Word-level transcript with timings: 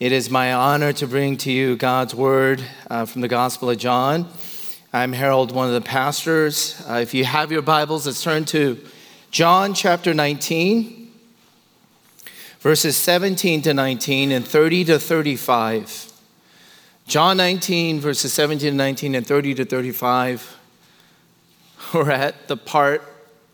It 0.00 0.10
is 0.10 0.28
my 0.28 0.52
honor 0.52 0.92
to 0.94 1.06
bring 1.06 1.36
to 1.36 1.52
you 1.52 1.76
God's 1.76 2.16
word 2.16 2.60
uh, 2.90 3.04
from 3.04 3.20
the 3.20 3.28
Gospel 3.28 3.70
of 3.70 3.78
John. 3.78 4.26
I'm 4.92 5.12
Harold, 5.12 5.52
one 5.52 5.68
of 5.68 5.72
the 5.72 5.80
pastors. 5.88 6.84
Uh, 6.90 6.94
if 6.94 7.14
you 7.14 7.24
have 7.24 7.52
your 7.52 7.62
Bibles, 7.62 8.04
let's 8.04 8.20
turn 8.20 8.44
to 8.46 8.84
John 9.30 9.72
chapter 9.72 10.12
19, 10.12 11.12
verses 12.58 12.96
17 12.96 13.62
to 13.62 13.72
19 13.72 14.32
and 14.32 14.44
30 14.44 14.84
to 14.86 14.98
35. 14.98 16.12
John 17.06 17.36
19, 17.36 18.00
verses 18.00 18.32
17 18.32 18.72
to 18.72 18.76
19 18.76 19.14
and 19.14 19.24
30 19.24 19.54
to 19.54 19.64
35. 19.64 20.58
We're 21.94 22.10
at 22.10 22.48
the 22.48 22.56
part, 22.56 23.00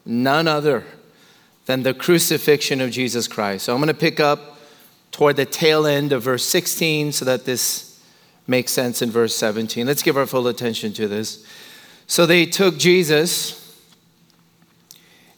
none 0.06 0.48
other 0.48 0.84
than 1.66 1.82
the 1.82 1.92
crucifixion 1.92 2.80
of 2.80 2.90
Jesus 2.90 3.28
Christ. 3.28 3.66
So 3.66 3.74
I'm 3.74 3.78
going 3.78 3.88
to 3.88 3.94
pick 3.94 4.20
up 4.20 4.56
toward 5.12 5.36
the 5.36 5.46
tail 5.46 5.86
end 5.86 6.12
of 6.12 6.22
verse 6.22 6.44
16 6.44 7.12
so 7.12 7.24
that 7.24 7.44
this 7.44 8.00
makes 8.46 8.72
sense 8.72 9.02
in 9.02 9.10
verse 9.10 9.34
17. 9.36 9.86
Let's 9.86 10.02
give 10.02 10.16
our 10.16 10.26
full 10.26 10.48
attention 10.48 10.92
to 10.94 11.08
this. 11.08 11.44
So 12.06 12.26
they 12.26 12.46
took 12.46 12.78
Jesus 12.78 13.56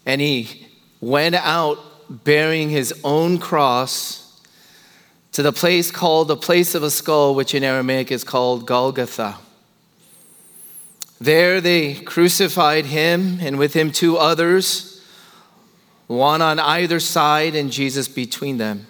and 0.06 0.20
he 0.20 0.66
went 1.00 1.34
out 1.34 1.78
bearing 2.24 2.70
his 2.70 2.94
own 3.04 3.38
cross 3.38 4.40
to 5.32 5.42
the 5.42 5.52
place 5.52 5.91
called 5.91 6.28
the 6.28 6.36
place 6.36 6.74
of 6.74 6.82
a 6.82 6.91
skull, 6.91 7.34
which 7.34 7.54
in 7.54 7.64
Aramaic 7.64 8.10
is 8.12 8.24
called 8.24 8.66
Golgotha. 8.66 9.38
There 11.20 11.60
they 11.60 11.94
crucified 11.94 12.86
him 12.86 13.38
and 13.41 13.58
with 13.58 13.74
him 13.74 13.92
two 13.92 14.16
others, 14.18 15.00
one 16.06 16.42
on 16.42 16.58
either 16.58 17.00
side 17.00 17.54
and 17.54 17.70
Jesus 17.70 18.08
between 18.08 18.58
them. 18.58 18.86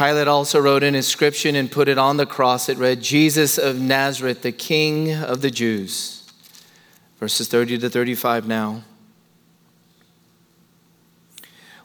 Pilate 0.00 0.28
also 0.28 0.58
wrote 0.58 0.82
an 0.82 0.94
inscription 0.94 1.54
and 1.54 1.70
put 1.70 1.86
it 1.86 1.98
on 1.98 2.16
the 2.16 2.24
cross. 2.24 2.70
It 2.70 2.78
read, 2.78 3.02
Jesus 3.02 3.58
of 3.58 3.78
Nazareth, 3.78 4.40
the 4.40 4.50
King 4.50 5.12
of 5.12 5.42
the 5.42 5.50
Jews. 5.50 6.26
Verses 7.18 7.48
30 7.48 7.76
to 7.80 7.90
35 7.90 8.48
now. 8.48 8.82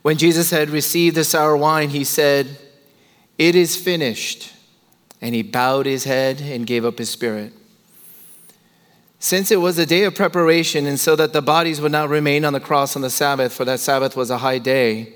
When 0.02 0.17
Jesus 0.17 0.50
had 0.50 0.70
received 0.70 1.17
the 1.17 1.25
sour 1.25 1.58
wine, 1.58 1.90
he 1.90 2.06
said, 2.06 2.58
It 3.38 3.53
is 3.53 3.75
finished. 3.75 4.53
And 5.20 5.36
he 5.36 5.44
bowed 5.44 5.86
his 5.86 6.06
head 6.06 6.40
and 6.40 6.66
gave 6.66 6.86
up 6.86 7.00
his 7.00 7.09
spirit. 7.09 7.52
Since 9.20 9.52
it 9.52 9.58
was 9.58 9.78
a 9.78 9.86
day 9.86 10.06
of 10.06 10.16
preparation, 10.16 10.86
and 10.86 10.97
so 10.97 11.18
that 11.18 11.34
the 11.34 11.42
bodies 11.42 11.81
would 11.81 11.92
not 11.92 12.08
remain 12.08 12.45
on 12.45 12.53
the 12.53 12.62
cross 12.62 12.95
on 12.95 13.02
the 13.02 13.09
Sabbath, 13.09 13.52
for 13.52 13.66
that 13.66 13.81
Sabbath 13.81 14.16
was 14.16 14.30
a 14.30 14.38
high 14.38 14.59
day, 14.59 15.16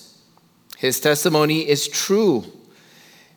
His 0.81 0.99
testimony 0.99 1.69
is 1.69 1.87
true, 1.87 2.43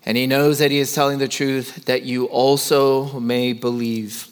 and 0.06 0.16
he 0.16 0.26
knows 0.26 0.60
that 0.60 0.70
he 0.70 0.78
is 0.78 0.94
telling 0.94 1.18
the 1.18 1.28
truth 1.28 1.84
that 1.84 2.02
you 2.02 2.24
also 2.24 3.20
may 3.20 3.52
believe. 3.52 4.28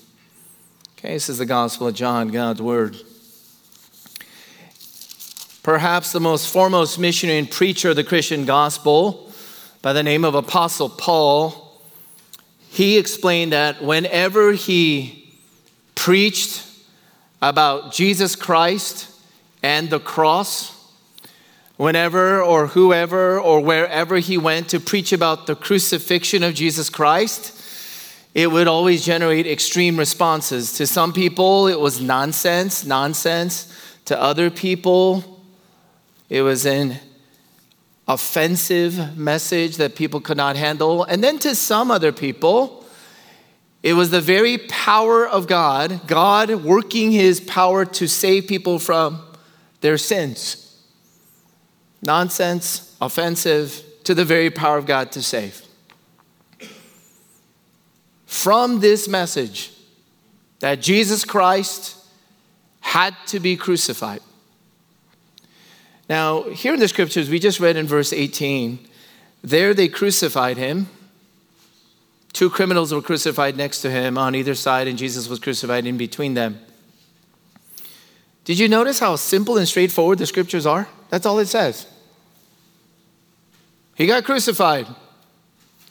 Okay, 0.97 1.13
this 1.13 1.29
is 1.29 1.37
the 1.37 1.45
Gospel 1.45 1.89
of 1.89 1.95
John, 1.95 2.29
God's 2.29 2.63
Word. 2.63 2.97
Perhaps 5.63 6.13
the 6.13 6.21
most 6.21 6.51
foremost 6.51 6.99
missionary 6.99 7.39
and 7.39 7.51
preacher 7.51 7.91
of 7.91 7.97
the 7.97 8.03
Christian 8.03 8.47
gospel, 8.47 9.31
by 9.83 9.93
the 9.93 10.03
name 10.03 10.25
of 10.25 10.35
Apostle 10.35 10.89
Paul, 10.89 11.83
he 12.71 12.97
explained 12.97 13.53
that 13.53 13.85
whenever 13.85 14.53
he 14.53 15.35
preached 15.95 16.67
about 17.43 17.93
Jesus 17.93 18.37
Christ 18.37 19.11
and 19.63 19.91
the 19.91 20.01
cross, 20.01 20.82
whenever 21.77 22.43
or 22.43 22.69
whoever 22.69 23.41
or 23.41 23.61
wherever 23.61 24.19
he 24.19 24.39
went 24.39 24.69
to 24.69 24.81
preach 24.81 25.13
about 25.13 25.47
the 25.47 25.57
crucifixion 25.57 26.43
of 26.43 26.55
Jesus 26.55 26.91
Christ, 26.91 27.59
it 28.35 28.51
would 28.51 28.67
always 28.67 29.05
generate 29.05 29.47
extreme 29.47 29.97
responses. 29.97 30.73
To 30.75 30.87
some 30.87 31.13
people, 31.13 31.69
it 31.69 31.79
was 31.79 32.01
nonsense, 32.01 32.85
nonsense. 32.85 33.73
To 34.07 34.21
other 34.21 34.51
people, 34.51 35.41
it 36.29 36.43
was 36.43 36.65
an 36.65 36.97
offensive 38.09 39.17
message 39.17 39.77
that 39.77 39.95
people 39.95 40.21
could 40.21 40.37
not 40.37 40.57
handle. 40.57 41.05
And 41.05 41.23
then 41.23 41.39
to 41.41 41.55
some 41.55 41.91
other 41.91 42.13
people, 42.13 42.87
it 43.83 43.95
was 43.95 44.11
the 44.11 44.21
very 44.21 44.59
power 44.59 45.27
of 45.27 45.47
God, 45.47 46.07
God 46.07 46.51
working 46.65 47.11
his 47.11 47.41
power 47.41 47.85
to 47.85 48.07
save 48.07 48.47
people 48.47 48.79
from 48.79 49.23
their 49.81 49.99
sins 49.99 50.62
nonsense, 52.03 52.97
offensive, 53.01 53.83
to 54.05 54.15
the 54.15 54.25
very 54.25 54.51
power 54.51 54.77
of 54.77 54.87
God 54.87 55.13
to 55.13 55.23
save. 55.23 55.63
From 58.27 58.81
this 58.81 59.07
message 59.09 59.73
that 60.61 60.81
Jesus 60.81 61.25
Christ 61.25 61.97
had 62.81 63.15
to 63.27 63.41
be 63.41 63.57
crucified. 63.57 64.21
Now, 66.09 66.43
here 66.43 66.75
in 66.75 66.81
the 66.81 66.89
scriptures, 66.89 67.31
we 67.31 67.39
just 67.39 67.61
read 67.61 67.77
in 67.77 67.87
verse 67.87 68.13
18, 68.13 68.79
there 69.43 69.73
they 69.73 69.89
crucified 69.89 70.57
him. 70.57 70.89
Two 72.33 72.51
criminals 72.51 72.93
were 72.93 73.03
crucified 73.03 73.57
next 73.57 73.83
to 73.83 73.91
him 73.91 74.19
on 74.19 74.35
either 74.35 74.55
side, 74.55 74.89
and 74.89 74.99
Jesus 74.99 75.29
was 75.29 75.39
crucified 75.39 75.87
in 75.87 75.97
between 75.97 76.35
them. 76.35 76.61
Did 78.45 78.59
you 78.59 78.69
notice 78.69 78.99
how 78.99 79.17
simple 79.17 79.59
and 79.59 79.69
straightforward 79.69 80.19
the 80.19 80.27
scriptures 80.27 80.67
are? 80.67 80.89
That's 81.11 81.27
all 81.27 81.39
it 81.39 81.47
says. 81.47 81.87
He 83.95 84.07
got 84.07 84.25
crucified. 84.25 84.87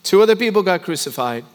Two 0.03 0.22
other 0.22 0.35
people 0.35 0.63
got 0.63 0.84
crucified. 0.84 1.45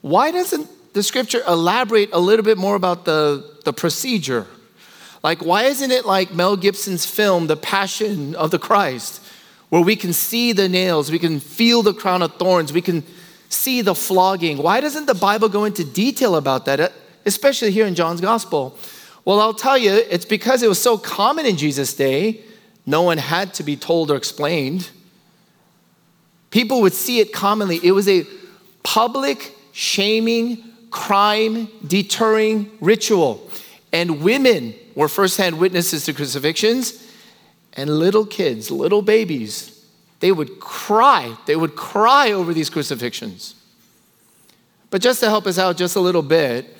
Why 0.00 0.30
doesn't 0.30 0.68
the 0.94 1.02
scripture 1.02 1.42
elaborate 1.46 2.10
a 2.12 2.18
little 2.18 2.44
bit 2.44 2.58
more 2.58 2.74
about 2.74 3.04
the, 3.04 3.58
the 3.64 3.72
procedure? 3.72 4.46
Like, 5.22 5.44
why 5.44 5.64
isn't 5.64 5.90
it 5.90 6.04
like 6.04 6.34
Mel 6.34 6.56
Gibson's 6.56 7.06
film, 7.06 7.46
The 7.46 7.56
Passion 7.56 8.34
of 8.34 8.50
the 8.50 8.58
Christ, 8.58 9.22
where 9.68 9.82
we 9.82 9.94
can 9.94 10.12
see 10.12 10.52
the 10.52 10.68
nails, 10.68 11.10
we 11.10 11.18
can 11.18 11.38
feel 11.38 11.82
the 11.82 11.94
crown 11.94 12.22
of 12.22 12.34
thorns, 12.34 12.72
we 12.72 12.82
can 12.82 13.04
see 13.48 13.82
the 13.82 13.94
flogging? 13.94 14.58
Why 14.58 14.80
doesn't 14.80 15.06
the 15.06 15.14
Bible 15.14 15.48
go 15.48 15.64
into 15.64 15.84
detail 15.84 16.34
about 16.34 16.64
that, 16.64 16.80
uh, 16.80 16.88
especially 17.24 17.70
here 17.70 17.86
in 17.86 17.94
John's 17.94 18.20
gospel? 18.20 18.76
Well, 19.24 19.40
I'll 19.40 19.54
tell 19.54 19.78
you, 19.78 19.92
it's 19.92 20.24
because 20.24 20.64
it 20.64 20.68
was 20.68 20.80
so 20.80 20.98
common 20.98 21.46
in 21.46 21.56
Jesus' 21.56 21.94
day, 21.94 22.40
no 22.84 23.02
one 23.02 23.18
had 23.18 23.54
to 23.54 23.62
be 23.62 23.76
told 23.76 24.10
or 24.10 24.16
explained. 24.16 24.90
People 26.52 26.82
would 26.82 26.92
see 26.92 27.18
it 27.18 27.32
commonly. 27.32 27.80
It 27.82 27.90
was 27.90 28.08
a 28.08 28.24
public 28.84 29.56
shaming, 29.72 30.62
crime 30.90 31.68
deterring 31.84 32.70
ritual. 32.80 33.50
And 33.92 34.22
women 34.22 34.74
were 34.94 35.08
firsthand 35.08 35.58
witnesses 35.58 36.04
to 36.04 36.12
crucifixions, 36.12 37.08
and 37.72 37.88
little 37.88 38.26
kids, 38.26 38.70
little 38.70 39.00
babies, 39.00 39.84
they 40.20 40.30
would 40.30 40.60
cry. 40.60 41.36
They 41.46 41.56
would 41.56 41.74
cry 41.74 42.32
over 42.32 42.52
these 42.52 42.70
crucifixions. 42.70 43.54
But 44.90 45.00
just 45.00 45.20
to 45.20 45.30
help 45.30 45.46
us 45.46 45.58
out 45.58 45.78
just 45.78 45.96
a 45.96 46.00
little 46.00 46.22
bit, 46.22 46.76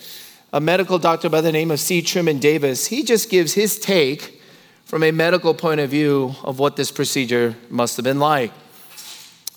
a 0.53 0.61
medical 0.61 0.99
doctor 0.99 1.31
by 1.31 1.41
the 1.41 1.51
name 1.51 1.71
of 1.71 1.81
C. 1.81 2.03
Truman 2.03 2.39
Davis, 2.39 2.87
he 2.87 3.03
just 3.03 3.31
gives 3.31 3.55
his 3.55 3.79
take 3.79 4.41
from 4.85 5.03
a 5.03 5.11
medical 5.11 5.55
point 5.55 5.81
of 5.81 5.89
view 5.89 6.35
of 6.45 6.59
what 6.59 6.77
this 6.77 6.91
procedure 6.91 7.57
must 7.71 7.97
have 7.97 8.05
been 8.05 8.21
like. 8.21 8.53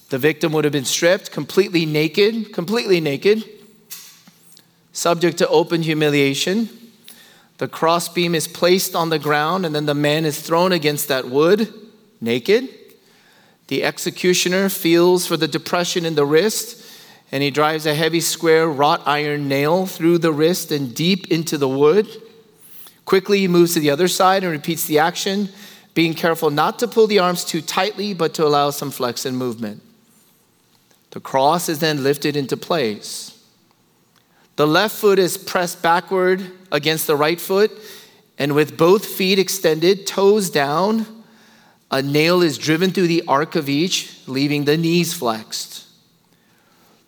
The 0.09 0.17
victim 0.19 0.51
would 0.53 0.65
have 0.65 0.73
been 0.73 0.85
stripped, 0.85 1.31
completely 1.31 1.85
naked, 1.85 2.53
completely 2.53 3.01
naked, 3.01 3.43
subject 4.93 5.37
to 5.39 5.47
open 5.47 5.81
humiliation. 5.81 6.69
The 7.57 7.67
crossbeam 7.67 8.35
is 8.35 8.47
placed 8.47 8.95
on 8.95 9.09
the 9.09 9.17
ground, 9.17 9.65
and 9.65 9.73
then 9.73 9.87
the 9.87 9.95
man 9.95 10.25
is 10.25 10.39
thrown 10.39 10.71
against 10.71 11.07
that 11.07 11.27
wood, 11.27 11.73
naked. 12.21 12.69
The 13.67 13.83
executioner 13.83 14.69
feels 14.69 15.25
for 15.25 15.37
the 15.37 15.47
depression 15.47 16.05
in 16.05 16.13
the 16.13 16.25
wrist, 16.25 16.85
and 17.31 17.41
he 17.41 17.49
drives 17.49 17.87
a 17.87 17.95
heavy 17.95 18.19
square 18.19 18.67
wrought 18.67 19.01
iron 19.07 19.47
nail 19.47 19.87
through 19.87 20.19
the 20.19 20.31
wrist 20.31 20.71
and 20.71 20.93
deep 20.93 21.31
into 21.31 21.57
the 21.57 21.67
wood. 21.67 22.07
Quickly, 23.05 23.39
he 23.39 23.47
moves 23.47 23.73
to 23.73 23.79
the 23.79 23.89
other 23.89 24.07
side 24.07 24.43
and 24.43 24.51
repeats 24.51 24.85
the 24.85 24.99
action, 24.99 25.49
being 25.95 26.13
careful 26.13 26.51
not 26.51 26.77
to 26.79 26.87
pull 26.87 27.07
the 27.07 27.19
arms 27.19 27.43
too 27.43 27.61
tightly, 27.61 28.13
but 28.13 28.35
to 28.35 28.45
allow 28.45 28.69
some 28.69 28.91
flex 28.91 29.25
and 29.25 29.35
movement. 29.35 29.81
The 31.11 31.19
cross 31.19 31.69
is 31.69 31.79
then 31.79 32.03
lifted 32.03 32.35
into 32.35 32.57
place. 32.57 33.31
The 34.55 34.67
left 34.67 34.95
foot 34.95 35.19
is 35.19 35.37
pressed 35.37 35.81
backward 35.81 36.51
against 36.71 37.07
the 37.07 37.15
right 37.15 37.39
foot, 37.39 37.71
and 38.37 38.53
with 38.53 38.77
both 38.77 39.05
feet 39.05 39.39
extended, 39.39 40.07
toes 40.07 40.49
down, 40.49 41.05
a 41.91 42.01
nail 42.01 42.41
is 42.41 42.57
driven 42.57 42.91
through 42.91 43.07
the 43.07 43.23
arc 43.27 43.55
of 43.55 43.69
each, 43.69 44.19
leaving 44.27 44.65
the 44.65 44.77
knees 44.77 45.13
flexed. 45.13 45.85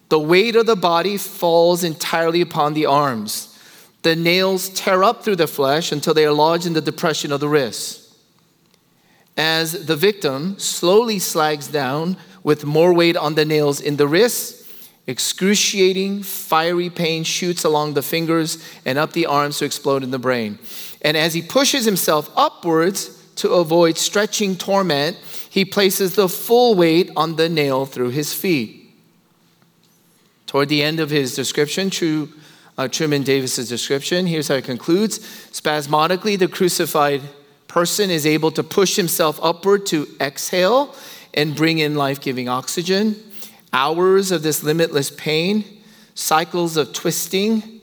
The 0.10 0.20
weight 0.20 0.56
of 0.56 0.66
the 0.66 0.76
body 0.76 1.18
falls 1.18 1.84
entirely 1.84 2.42
upon 2.42 2.74
the 2.74 2.86
arms. 2.86 3.58
The 4.04 4.16
nails 4.16 4.70
tear 4.70 5.04
up 5.04 5.24
through 5.24 5.36
the 5.36 5.48
flesh 5.48 5.92
until 5.92 6.14
they 6.14 6.26
are 6.26 6.32
lodged 6.32 6.66
in 6.66 6.74
the 6.74 6.82
depression 6.82 7.32
of 7.32 7.42
the 7.42 7.50
wrists. 7.50 8.16
As 9.36 9.86
the 9.86 9.96
victim 9.96 10.58
slowly 10.60 11.20
slags 11.20 11.68
down 11.68 12.18
with 12.48 12.64
more 12.64 12.94
weight 12.94 13.18
on 13.18 13.36
the 13.36 13.44
nails 13.44 13.82
in 13.82 13.98
the 13.98 14.08
wrists, 14.08 14.90
excruciating, 15.06 16.24
fiery 16.24 16.90
pain 16.90 17.26
shoots 17.26 17.66
along 17.66 17.94
the 17.94 18.02
fingers 18.02 18.66
and 18.86 18.98
up 18.98 19.12
the 19.12 19.26
arms 19.26 19.60
to 19.60 19.66
explode 19.66 20.02
in 20.02 20.12
the 20.12 20.18
brain. 20.18 20.58
And 21.02 21.18
as 21.18 21.34
he 21.34 21.42
pushes 21.42 21.84
himself 21.84 22.32
upwards 22.38 23.22
to 23.36 23.52
avoid 23.52 23.98
stretching 23.98 24.56
torment, 24.56 25.18
he 25.50 25.66
places 25.66 26.16
the 26.16 26.30
full 26.30 26.74
weight 26.74 27.12
on 27.18 27.36
the 27.36 27.50
nail 27.50 27.86
through 27.86 28.12
his 28.12 28.34
feet. 28.34 28.94
Toward 30.46 30.70
the 30.70 30.84
end 30.84 31.02
of 31.02 31.10
his 31.10 31.36
description, 31.36 31.90
true, 31.90 32.30
uh, 32.78 32.88
Truman 32.88 33.24
Davis's 33.24 33.68
description, 33.68 34.26
here's 34.26 34.48
how 34.48 34.56
it 34.56 34.64
concludes 34.64 35.20
Spasmodically, 35.52 36.40
the 36.40 36.48
crucified 36.48 37.24
person 37.68 38.10
is 38.10 38.26
able 38.26 38.52
to 38.52 38.64
push 38.64 38.96
himself 38.96 39.38
upward 39.44 39.86
to 39.88 40.08
exhale 40.22 40.96
and 41.38 41.56
bring 41.56 41.80
in 41.80 41.96
life 41.96 42.20
giving 42.20 42.50
oxygen. 42.50 43.16
Hours 43.72 44.32
of 44.32 44.44
this 44.44 44.62
limitless 44.62 45.10
pain, 45.12 45.64
cycles 46.16 46.76
of 46.76 46.92
twisting, 46.92 47.80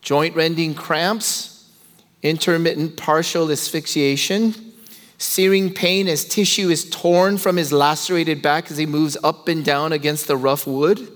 joint 0.00 0.36
rending 0.36 0.74
cramps, 0.74 1.68
intermittent 2.22 2.96
partial 2.96 3.50
asphyxiation, 3.50 4.54
searing 5.18 5.74
pain 5.74 6.06
as 6.06 6.24
tissue 6.24 6.68
is 6.68 6.88
torn 6.88 7.36
from 7.36 7.56
his 7.56 7.72
lacerated 7.72 8.40
back 8.40 8.70
as 8.70 8.76
he 8.76 8.86
moves 8.86 9.16
up 9.24 9.48
and 9.48 9.64
down 9.64 9.92
against 9.92 10.28
the 10.28 10.36
rough 10.36 10.66
wood 10.66 11.08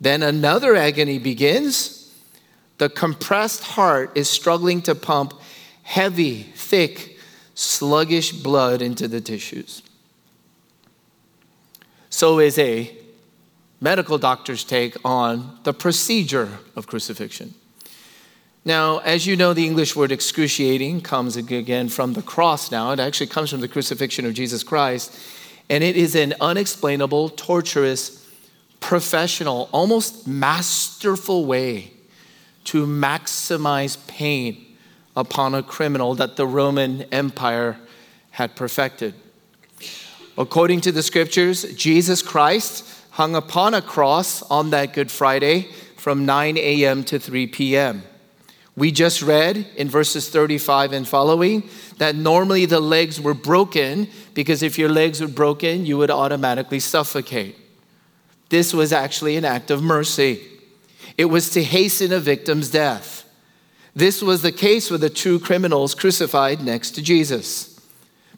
then 0.00 0.22
another 0.22 0.76
agony 0.76 1.18
begins. 1.18 2.12
The 2.78 2.88
compressed 2.88 3.64
heart 3.64 4.16
is 4.16 4.28
struggling 4.28 4.82
to 4.82 4.94
pump 4.94 5.34
heavy, 5.82 6.42
thick, 6.42 7.18
sluggish 7.54 8.32
blood 8.32 8.82
into 8.82 9.08
the 9.08 9.20
tissues. 9.20 9.82
So 12.18 12.40
is 12.40 12.58
a 12.58 12.90
medical 13.80 14.18
doctor's 14.18 14.64
take 14.64 14.96
on 15.04 15.56
the 15.62 15.72
procedure 15.72 16.58
of 16.74 16.88
crucifixion. 16.88 17.54
Now, 18.64 18.98
as 18.98 19.24
you 19.24 19.36
know, 19.36 19.54
the 19.54 19.64
English 19.64 19.94
word 19.94 20.10
excruciating 20.10 21.02
comes 21.02 21.36
again 21.36 21.88
from 21.88 22.14
the 22.14 22.22
cross 22.22 22.72
now. 22.72 22.90
It 22.90 22.98
actually 22.98 23.28
comes 23.28 23.50
from 23.50 23.60
the 23.60 23.68
crucifixion 23.68 24.26
of 24.26 24.34
Jesus 24.34 24.64
Christ. 24.64 25.16
And 25.70 25.84
it 25.84 25.96
is 25.96 26.16
an 26.16 26.34
unexplainable, 26.40 27.28
torturous 27.28 28.26
professional, 28.80 29.68
almost 29.70 30.26
masterful 30.26 31.44
way 31.44 31.92
to 32.64 32.84
maximize 32.84 33.96
pain 34.08 34.76
upon 35.14 35.54
a 35.54 35.62
criminal 35.62 36.16
that 36.16 36.34
the 36.34 36.48
Roman 36.48 37.02
Empire 37.12 37.78
had 38.32 38.56
perfected. 38.56 39.14
According 40.38 40.82
to 40.82 40.92
the 40.92 41.02
scriptures, 41.02 41.64
Jesus 41.74 42.22
Christ 42.22 42.84
hung 43.10 43.34
upon 43.34 43.74
a 43.74 43.82
cross 43.82 44.40
on 44.42 44.70
that 44.70 44.94
Good 44.94 45.10
Friday 45.10 45.62
from 45.96 46.24
9 46.24 46.56
a.m. 46.56 47.02
to 47.04 47.18
3 47.18 47.48
p.m. 47.48 48.04
We 48.76 48.92
just 48.92 49.20
read 49.20 49.66
in 49.74 49.88
verses 49.88 50.28
35 50.28 50.92
and 50.92 51.08
following 51.08 51.68
that 51.96 52.14
normally 52.14 52.66
the 52.66 52.78
legs 52.78 53.20
were 53.20 53.34
broken 53.34 54.06
because 54.34 54.62
if 54.62 54.78
your 54.78 54.88
legs 54.88 55.20
were 55.20 55.26
broken, 55.26 55.84
you 55.84 55.98
would 55.98 56.12
automatically 56.12 56.78
suffocate. 56.78 57.56
This 58.48 58.72
was 58.72 58.92
actually 58.92 59.34
an 59.34 59.44
act 59.44 59.72
of 59.72 59.82
mercy. 59.82 60.40
It 61.16 61.24
was 61.24 61.50
to 61.50 61.64
hasten 61.64 62.12
a 62.12 62.20
victim's 62.20 62.70
death. 62.70 63.28
This 63.96 64.22
was 64.22 64.42
the 64.42 64.52
case 64.52 64.88
with 64.88 65.00
the 65.00 65.10
two 65.10 65.40
criminals 65.40 65.96
crucified 65.96 66.62
next 66.62 66.92
to 66.92 67.02
Jesus. 67.02 67.74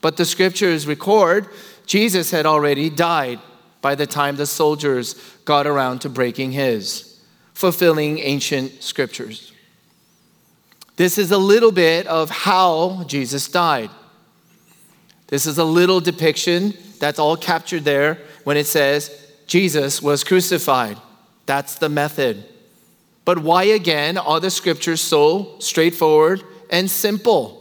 But 0.00 0.16
the 0.16 0.24
scriptures 0.24 0.86
record 0.86 1.48
Jesus 1.90 2.30
had 2.30 2.46
already 2.46 2.88
died 2.88 3.40
by 3.82 3.96
the 3.96 4.06
time 4.06 4.36
the 4.36 4.46
soldiers 4.46 5.16
got 5.44 5.66
around 5.66 5.98
to 6.02 6.08
breaking 6.08 6.52
his, 6.52 7.20
fulfilling 7.52 8.20
ancient 8.20 8.80
scriptures. 8.80 9.52
This 10.94 11.18
is 11.18 11.32
a 11.32 11.36
little 11.36 11.72
bit 11.72 12.06
of 12.06 12.30
how 12.30 13.02
Jesus 13.08 13.48
died. 13.48 13.90
This 15.26 15.46
is 15.46 15.58
a 15.58 15.64
little 15.64 15.98
depiction 15.98 16.74
that's 17.00 17.18
all 17.18 17.36
captured 17.36 17.82
there 17.82 18.18
when 18.44 18.56
it 18.56 18.68
says, 18.68 19.10
Jesus 19.48 20.00
was 20.00 20.22
crucified. 20.22 20.96
That's 21.46 21.74
the 21.74 21.88
method. 21.88 22.44
But 23.24 23.40
why 23.40 23.64
again 23.64 24.16
are 24.16 24.38
the 24.38 24.52
scriptures 24.52 25.00
so 25.00 25.56
straightforward 25.58 26.44
and 26.70 26.88
simple? 26.88 27.59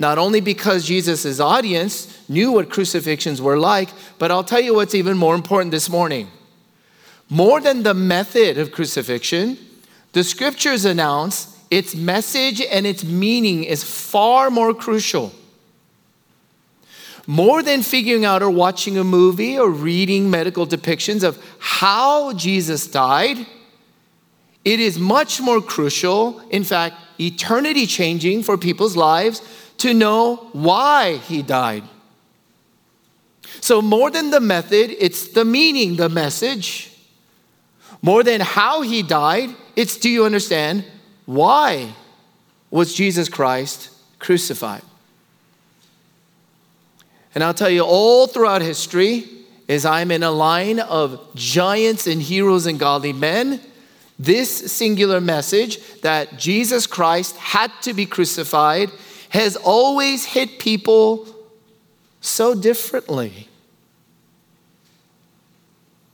Not 0.00 0.16
only 0.16 0.40
because 0.40 0.86
Jesus' 0.86 1.38
audience 1.38 2.18
knew 2.26 2.52
what 2.52 2.70
crucifixions 2.70 3.40
were 3.42 3.58
like, 3.58 3.90
but 4.18 4.30
I'll 4.30 4.42
tell 4.42 4.58
you 4.60 4.74
what's 4.74 4.94
even 4.94 5.18
more 5.18 5.34
important 5.34 5.72
this 5.72 5.90
morning. 5.90 6.28
More 7.28 7.60
than 7.60 7.82
the 7.82 7.92
method 7.92 8.56
of 8.56 8.72
crucifixion, 8.72 9.58
the 10.14 10.24
scriptures 10.24 10.86
announce 10.86 11.54
its 11.70 11.94
message 11.94 12.62
and 12.62 12.86
its 12.86 13.04
meaning 13.04 13.62
is 13.64 13.84
far 13.84 14.50
more 14.50 14.72
crucial 14.72 15.32
more 17.26 17.62
than 17.62 17.82
figuring 17.82 18.24
out 18.24 18.42
or 18.42 18.50
watching 18.50 18.98
a 18.98 19.04
movie 19.04 19.56
or 19.56 19.70
reading 19.70 20.28
medical 20.30 20.66
depictions 20.66 21.22
of 21.22 21.40
how 21.60 22.32
Jesus 22.32 22.88
died, 22.88 23.46
it 24.64 24.80
is 24.80 24.98
much 24.98 25.40
more 25.40 25.60
crucial, 25.60 26.40
in 26.50 26.64
fact, 26.64 26.96
eternity 27.18 27.86
changing 27.86 28.42
for 28.42 28.58
people's 28.58 28.96
lives 28.96 29.42
to 29.78 29.94
know 29.94 30.48
why 30.52 31.16
he 31.16 31.42
died. 31.42 31.84
So, 33.60 33.82
more 33.82 34.10
than 34.10 34.30
the 34.30 34.40
method, 34.40 34.90
it's 34.98 35.28
the 35.28 35.44
meaning, 35.44 35.96
the 35.96 36.08
message. 36.08 36.86
More 38.02 38.22
than 38.22 38.40
how 38.40 38.82
he 38.82 39.02
died, 39.02 39.50
it's 39.76 39.96
do 39.96 40.08
you 40.08 40.24
understand 40.24 40.84
why 41.26 41.94
was 42.70 42.94
Jesus 42.94 43.28
Christ 43.28 43.90
crucified? 44.18 44.82
And 47.34 47.44
I'll 47.44 47.54
tell 47.54 47.70
you, 47.70 47.82
all 47.82 48.26
throughout 48.26 48.62
history, 48.62 49.28
as 49.68 49.84
I'm 49.84 50.10
in 50.10 50.22
a 50.22 50.30
line 50.30 50.80
of 50.80 51.34
giants 51.34 52.06
and 52.06 52.20
heroes 52.20 52.66
and 52.66 52.78
godly 52.78 53.12
men, 53.12 53.60
this 54.20 54.70
singular 54.70 55.18
message 55.18 55.78
that 56.02 56.38
Jesus 56.38 56.86
Christ 56.86 57.38
had 57.38 57.72
to 57.80 57.94
be 57.94 58.04
crucified 58.04 58.90
has 59.30 59.56
always 59.56 60.26
hit 60.26 60.58
people 60.58 61.26
so 62.20 62.54
differently. 62.54 63.48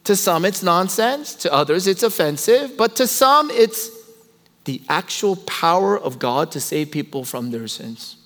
To 0.05 0.15
some, 0.15 0.45
it's 0.45 0.63
nonsense. 0.63 1.35
To 1.35 1.53
others, 1.53 1.89
it's 1.89 2.05
offensive. 2.05 2.77
But 2.77 2.95
to 2.95 3.09
some, 3.09 3.51
it's 3.51 3.91
the 4.67 4.81
actual 4.89 5.35
power 5.35 5.99
of 5.99 6.21
God 6.21 6.53
to 6.53 6.61
save 6.61 6.93
people 6.93 7.25
from 7.25 7.51
their 7.51 7.67
sins. 7.67 8.19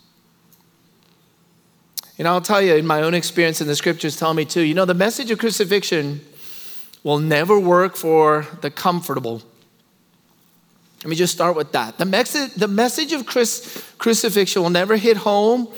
And 2.18 2.28
I'll 2.28 2.42
tell 2.42 2.60
you, 2.60 2.75
in 2.75 2.87
my 2.87 3.00
own 3.00 3.14
experience, 3.14 3.62
and 3.62 3.70
the 3.70 3.76
scriptures 3.76 4.14
tell 4.14 4.34
me 4.34 4.44
too, 4.44 4.60
you 4.60 4.75
know, 4.75 4.84
the 4.84 4.92
message 4.92 5.30
of 5.30 5.38
crucifixion 5.38 6.20
will 7.02 7.18
never 7.18 7.58
work 7.58 7.96
for 7.96 8.46
the 8.60 8.70
comfortable. 8.70 9.42
Let 11.02 11.09
me 11.09 11.16
just 11.16 11.33
start 11.33 11.57
with 11.57 11.73
that. 11.73 11.97
The, 11.97 12.04
message, 12.04 12.54
the 12.54 12.69
message 12.69 13.12
of 13.12 13.25
crucifixion 13.25 14.62
will 14.62 14.71
never 14.71 14.97
hit 14.97 15.16
home, 15.16 15.69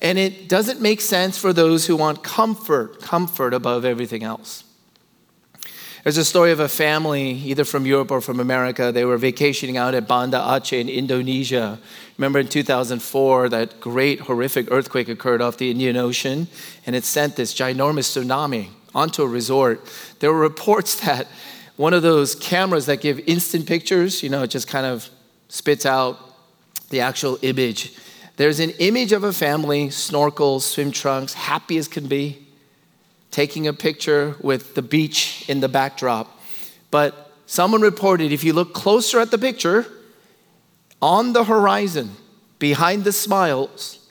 and 0.00 0.18
it 0.18 0.48
doesn't 0.48 0.80
make 0.80 1.02
sense 1.02 1.36
for 1.36 1.52
those 1.52 1.86
who 1.86 1.96
want 1.96 2.22
comfort, 2.24 3.00
comfort 3.02 3.52
above 3.52 3.84
everything 3.84 4.22
else. 4.22 4.64
There's 6.02 6.16
a 6.16 6.24
story 6.24 6.50
of 6.50 6.60
a 6.60 6.68
family, 6.68 7.32
either 7.32 7.66
from 7.66 7.84
Europe 7.84 8.10
or 8.10 8.22
from 8.22 8.40
America. 8.40 8.90
They 8.90 9.04
were 9.04 9.18
vacationing 9.18 9.76
out 9.76 9.94
at 9.94 10.08
Banda 10.08 10.38
Aceh 10.38 10.80
in 10.80 10.88
Indonesia. 10.88 11.78
Remember 12.16 12.38
in 12.38 12.48
2004, 12.48 13.50
that 13.50 13.80
great 13.80 14.20
horrific 14.20 14.70
earthquake 14.70 15.10
occurred 15.10 15.42
off 15.42 15.58
the 15.58 15.70
Indian 15.70 15.98
Ocean, 15.98 16.48
and 16.86 16.96
it 16.96 17.04
sent 17.04 17.36
this 17.36 17.52
ginormous 17.52 18.16
tsunami 18.16 18.68
onto 18.94 19.22
a 19.22 19.28
resort. 19.28 19.82
There 20.20 20.32
were 20.32 20.40
reports 20.40 20.94
that 21.04 21.26
one 21.80 21.94
of 21.94 22.02
those 22.02 22.34
cameras 22.34 22.84
that 22.84 23.00
give 23.00 23.18
instant 23.20 23.66
pictures, 23.66 24.22
you 24.22 24.28
know, 24.28 24.42
it 24.42 24.48
just 24.48 24.68
kind 24.68 24.84
of 24.84 25.08
spits 25.48 25.86
out 25.86 26.18
the 26.90 27.00
actual 27.00 27.38
image. 27.40 27.94
There's 28.36 28.60
an 28.60 28.68
image 28.80 29.12
of 29.12 29.24
a 29.24 29.32
family, 29.32 29.88
snorkels, 29.88 30.60
swim 30.60 30.90
trunks, 30.90 31.32
happy 31.32 31.78
as 31.78 31.88
can 31.88 32.06
be 32.06 32.46
taking 33.30 33.66
a 33.66 33.72
picture 33.72 34.36
with 34.42 34.74
the 34.74 34.82
beach 34.82 35.48
in 35.48 35.60
the 35.60 35.70
backdrop. 35.70 36.38
But 36.90 37.32
someone 37.46 37.80
reported 37.80 38.30
if 38.30 38.44
you 38.44 38.52
look 38.52 38.74
closer 38.74 39.18
at 39.18 39.30
the 39.30 39.38
picture, 39.38 39.86
on 41.00 41.32
the 41.32 41.44
horizon, 41.44 42.10
behind 42.58 43.04
the 43.04 43.12
smiles, 43.12 44.06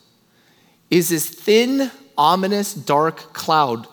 is 0.90 1.10
this 1.10 1.30
thin, 1.30 1.92
ominous, 2.18 2.74
dark 2.74 3.32
cloud. 3.32 3.86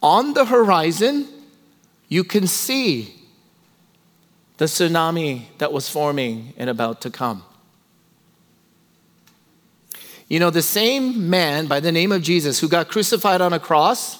On 0.00 0.32
the 0.34 0.44
horizon, 0.44 1.26
you 2.10 2.24
can 2.24 2.46
see 2.46 3.14
the 4.58 4.66
tsunami 4.66 5.44
that 5.56 5.72
was 5.72 5.88
forming 5.88 6.52
and 6.58 6.68
about 6.68 7.00
to 7.00 7.10
come. 7.10 7.42
You 10.28 10.38
know, 10.38 10.50
the 10.50 10.60
same 10.60 11.30
man 11.30 11.66
by 11.66 11.80
the 11.80 11.90
name 11.90 12.12
of 12.12 12.20
Jesus 12.20 12.60
who 12.60 12.68
got 12.68 12.88
crucified 12.88 13.40
on 13.40 13.52
a 13.52 13.60
cross, 13.60 14.18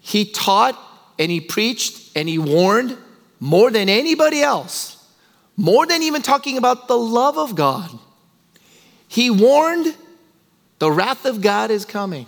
he 0.00 0.24
taught 0.24 0.78
and 1.18 1.30
he 1.30 1.40
preached 1.40 2.10
and 2.16 2.28
he 2.28 2.38
warned 2.38 2.98
more 3.40 3.70
than 3.70 3.88
anybody 3.88 4.42
else, 4.42 5.04
more 5.56 5.86
than 5.86 6.02
even 6.02 6.22
talking 6.22 6.58
about 6.58 6.88
the 6.88 6.98
love 6.98 7.38
of 7.38 7.54
God. 7.54 7.88
He 9.06 9.30
warned 9.30 9.94
the 10.80 10.90
wrath 10.90 11.24
of 11.24 11.40
God 11.40 11.70
is 11.70 11.84
coming, 11.84 12.26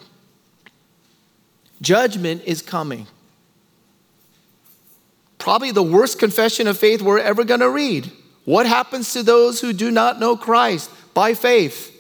judgment 1.83 2.43
is 2.47 2.63
coming. 2.63 3.09
Probably 5.45 5.73
the 5.73 5.83
worst 5.83 6.19
confession 6.19 6.67
of 6.67 6.79
faith 6.79 7.03
we're 7.03 7.19
ever 7.19 7.45
going 7.45 7.61
to 7.61 7.69
read. 7.69 8.11
What 8.47 8.65
happens 8.65 9.13
to 9.13 9.23
those 9.23 9.61
who 9.61 9.75
do 9.75 9.91
not 9.91 10.19
know 10.19 10.39
Christ 10.39 10.91
by 11.13 11.35
faith? 11.35 11.95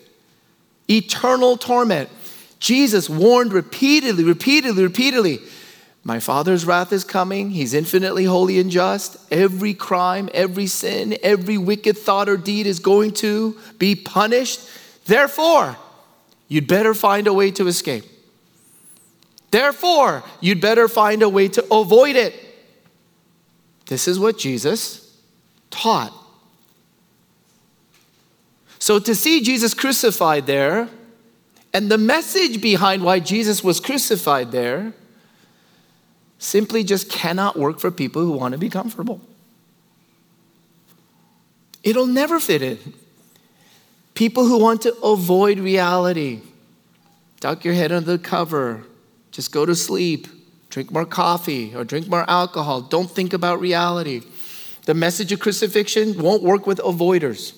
Eternal 0.88 1.58
torment. 1.58 2.08
Jesus 2.58 3.10
warned 3.10 3.52
repeatedly, 3.52 4.24
repeatedly, 4.24 4.82
repeatedly 4.82 5.40
my 6.04 6.20
Father's 6.20 6.64
wrath 6.64 6.90
is 6.90 7.04
coming. 7.04 7.50
He's 7.50 7.74
infinitely 7.74 8.24
holy 8.24 8.58
and 8.58 8.70
just. 8.70 9.18
Every 9.30 9.74
crime, 9.74 10.30
every 10.32 10.66
sin, 10.66 11.18
every 11.22 11.58
wicked 11.58 11.98
thought 11.98 12.30
or 12.30 12.38
deed 12.38 12.66
is 12.66 12.78
going 12.78 13.12
to 13.12 13.58
be 13.76 13.94
punished. 13.94 14.66
Therefore, 15.04 15.76
you'd 16.48 16.66
better 16.66 16.94
find 16.94 17.26
a 17.26 17.34
way 17.34 17.50
to 17.50 17.66
escape. 17.66 18.06
Therefore, 19.50 20.24
you'd 20.40 20.62
better 20.62 20.88
find 20.88 21.22
a 21.22 21.28
way 21.28 21.48
to 21.48 21.62
avoid 21.70 22.16
it. 22.16 22.40
This 23.86 24.08
is 24.08 24.18
what 24.18 24.38
Jesus 24.38 25.18
taught. 25.70 26.12
So 28.78 28.98
to 28.98 29.14
see 29.14 29.40
Jesus 29.40 29.74
crucified 29.74 30.46
there, 30.46 30.88
and 31.72 31.90
the 31.90 31.98
message 31.98 32.60
behind 32.60 33.02
why 33.02 33.18
Jesus 33.18 33.64
was 33.64 33.80
crucified 33.80 34.52
there, 34.52 34.92
simply 36.38 36.84
just 36.84 37.10
cannot 37.10 37.58
work 37.58 37.80
for 37.80 37.90
people 37.90 38.22
who 38.22 38.32
want 38.32 38.52
to 38.52 38.58
be 38.58 38.68
comfortable. 38.68 39.20
It'll 41.82 42.06
never 42.06 42.38
fit 42.38 42.62
in. 42.62 42.78
People 44.14 44.46
who 44.46 44.58
want 44.58 44.82
to 44.82 44.94
avoid 45.02 45.58
reality, 45.58 46.40
duck 47.40 47.64
your 47.64 47.74
head 47.74 47.90
under 47.90 48.16
the 48.16 48.22
cover, 48.22 48.84
just 49.32 49.50
go 49.50 49.66
to 49.66 49.74
sleep, 49.74 50.28
drink 50.74 50.90
more 50.90 51.04
coffee 51.04 51.72
or 51.72 51.84
drink 51.84 52.08
more 52.08 52.28
alcohol, 52.28 52.80
don't 52.80 53.08
think 53.08 53.32
about 53.32 53.60
reality. 53.60 54.22
The 54.86 54.94
message 54.94 55.30
of 55.30 55.38
crucifixion 55.38 56.20
won't 56.20 56.42
work 56.42 56.66
with 56.66 56.78
avoiders. 56.78 57.54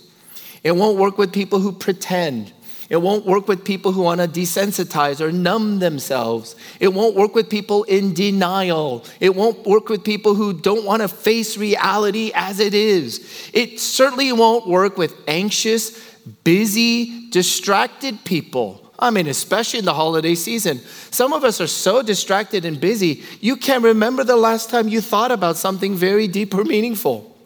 It 0.63 0.77
won't 0.77 0.99
work 0.99 1.17
with 1.17 1.33
people 1.33 1.61
who 1.61 1.73
pretend. 1.73 2.53
It 2.91 2.99
won't 2.99 3.25
work 3.25 3.49
with 3.49 3.65
people 3.65 3.93
who 3.93 4.03
want 4.03 4.21
to 4.21 4.29
desensitize 4.29 5.23
or 5.23 5.33
numb 5.33 5.79
themselves. 5.79 6.57
It 6.79 6.89
won't 6.93 7.17
work 7.17 7.35
with 7.35 7.49
people 7.49 7.85
in 7.85 8.13
denial. 8.13 9.03
It 9.19 9.35
won't 9.35 9.67
work 9.67 9.89
with 9.89 10.05
people 10.05 10.35
who 10.35 10.53
don't 10.53 10.85
want 10.85 11.01
to 11.01 11.09
face 11.09 11.57
reality 11.57 12.33
as 12.35 12.61
it 12.61 12.75
is. 12.75 13.51
It 13.55 13.81
certainly 13.81 14.31
won't 14.33 14.69
work 14.69 14.99
with 14.99 15.15
anxious, 15.27 15.99
busy, 16.45 17.31
distracted 17.31 18.27
people. 18.27 18.86
I 18.99 19.11
mean, 19.11 19.27
especially 19.27 19.81
in 19.81 19.85
the 19.85 19.95
holiday 19.95 20.35
season. 20.35 20.81
Some 21.11 21.33
of 21.33 21.45
us 21.45 21.61
are 21.61 21.67
so 21.67 22.03
distracted 22.03 22.65
and 22.65 22.81
busy, 22.81 23.23
you 23.41 23.57
can't 23.57 23.85
remember 23.85 24.25
the 24.25 24.37
last 24.37 24.71
time 24.71 24.89
you 24.89 25.01
thought 25.01 25.33
about 25.33 25.57
something 25.57 25.95
very 25.95 26.27
deep 26.27 26.55
or 26.55 26.65
meaningful. 26.65 27.37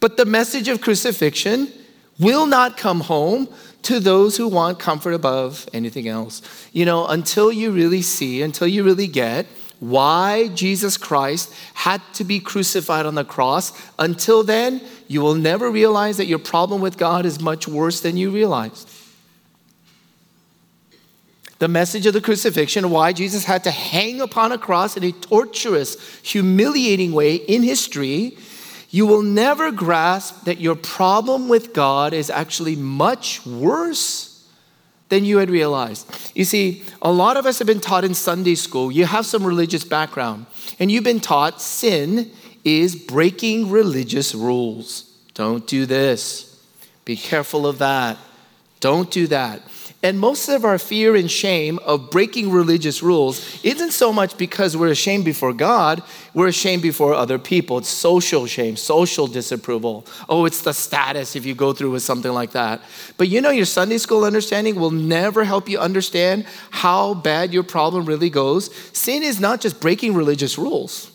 But 0.00 0.16
the 0.16 0.24
message 0.24 0.68
of 0.68 0.80
crucifixion 0.80 1.72
will 2.18 2.46
not 2.46 2.76
come 2.76 3.00
home 3.00 3.48
to 3.82 4.00
those 4.00 4.36
who 4.36 4.48
want 4.48 4.78
comfort 4.78 5.12
above 5.12 5.68
anything 5.72 6.08
else. 6.08 6.42
You 6.72 6.84
know, 6.84 7.06
until 7.06 7.52
you 7.52 7.70
really 7.70 8.02
see, 8.02 8.42
until 8.42 8.66
you 8.66 8.82
really 8.82 9.06
get 9.06 9.46
why 9.80 10.48
Jesus 10.48 10.96
Christ 10.96 11.54
had 11.74 12.02
to 12.14 12.24
be 12.24 12.40
crucified 12.40 13.06
on 13.06 13.14
the 13.14 13.24
cross, 13.24 13.72
until 13.98 14.42
then, 14.42 14.80
you 15.06 15.20
will 15.20 15.36
never 15.36 15.70
realize 15.70 16.16
that 16.16 16.26
your 16.26 16.40
problem 16.40 16.80
with 16.80 16.98
God 16.98 17.24
is 17.24 17.40
much 17.40 17.68
worse 17.68 18.00
than 18.00 18.16
you 18.16 18.30
realized. 18.30 18.90
The 21.58 21.68
message 21.68 22.06
of 22.06 22.14
the 22.14 22.20
crucifixion, 22.20 22.90
why 22.90 23.12
Jesus 23.12 23.44
had 23.44 23.64
to 23.64 23.70
hang 23.70 24.20
upon 24.20 24.52
a 24.52 24.58
cross 24.58 24.96
in 24.96 25.02
a 25.02 25.12
torturous, 25.12 25.96
humiliating 26.22 27.12
way 27.12 27.34
in 27.34 27.62
history, 27.62 28.38
you 28.90 29.06
will 29.06 29.22
never 29.22 29.70
grasp 29.70 30.44
that 30.44 30.60
your 30.60 30.76
problem 30.76 31.48
with 31.48 31.74
God 31.74 32.12
is 32.12 32.30
actually 32.30 32.76
much 32.76 33.44
worse 33.44 34.46
than 35.08 35.24
you 35.24 35.38
had 35.38 35.50
realized. 35.50 36.32
You 36.34 36.44
see, 36.44 36.84
a 37.02 37.10
lot 37.10 37.36
of 37.36 37.44
us 37.44 37.58
have 37.58 37.66
been 37.66 37.80
taught 37.80 38.04
in 38.04 38.14
Sunday 38.14 38.54
school, 38.54 38.92
you 38.92 39.06
have 39.06 39.26
some 39.26 39.44
religious 39.44 39.84
background, 39.84 40.46
and 40.78 40.90
you've 40.90 41.04
been 41.04 41.20
taught 41.20 41.60
sin 41.60 42.30
is 42.64 42.94
breaking 42.94 43.70
religious 43.70 44.34
rules. 44.34 45.10
Don't 45.34 45.66
do 45.66 45.86
this. 45.86 46.62
Be 47.04 47.16
careful 47.16 47.66
of 47.66 47.78
that. 47.78 48.18
Don't 48.80 49.10
do 49.10 49.26
that. 49.28 49.62
And 50.00 50.20
most 50.20 50.48
of 50.48 50.64
our 50.64 50.78
fear 50.78 51.16
and 51.16 51.28
shame 51.28 51.80
of 51.80 52.12
breaking 52.12 52.52
religious 52.52 53.02
rules 53.02 53.64
isn't 53.64 53.90
so 53.90 54.12
much 54.12 54.38
because 54.38 54.76
we're 54.76 54.92
ashamed 54.92 55.24
before 55.24 55.52
God, 55.52 56.04
we're 56.34 56.46
ashamed 56.46 56.82
before 56.82 57.14
other 57.14 57.36
people. 57.36 57.78
It's 57.78 57.88
social 57.88 58.46
shame, 58.46 58.76
social 58.76 59.26
disapproval. 59.26 60.06
Oh, 60.28 60.44
it's 60.44 60.62
the 60.62 60.72
status 60.72 61.34
if 61.34 61.44
you 61.44 61.56
go 61.56 61.72
through 61.72 61.90
with 61.90 62.04
something 62.04 62.30
like 62.30 62.52
that. 62.52 62.80
But 63.16 63.26
you 63.26 63.40
know, 63.40 63.50
your 63.50 63.64
Sunday 63.64 63.98
school 63.98 64.24
understanding 64.24 64.76
will 64.76 64.92
never 64.92 65.42
help 65.42 65.68
you 65.68 65.80
understand 65.80 66.46
how 66.70 67.14
bad 67.14 67.52
your 67.52 67.64
problem 67.64 68.04
really 68.04 68.30
goes. 68.30 68.72
Sin 68.96 69.24
is 69.24 69.40
not 69.40 69.60
just 69.60 69.80
breaking 69.80 70.14
religious 70.14 70.58
rules. 70.58 71.10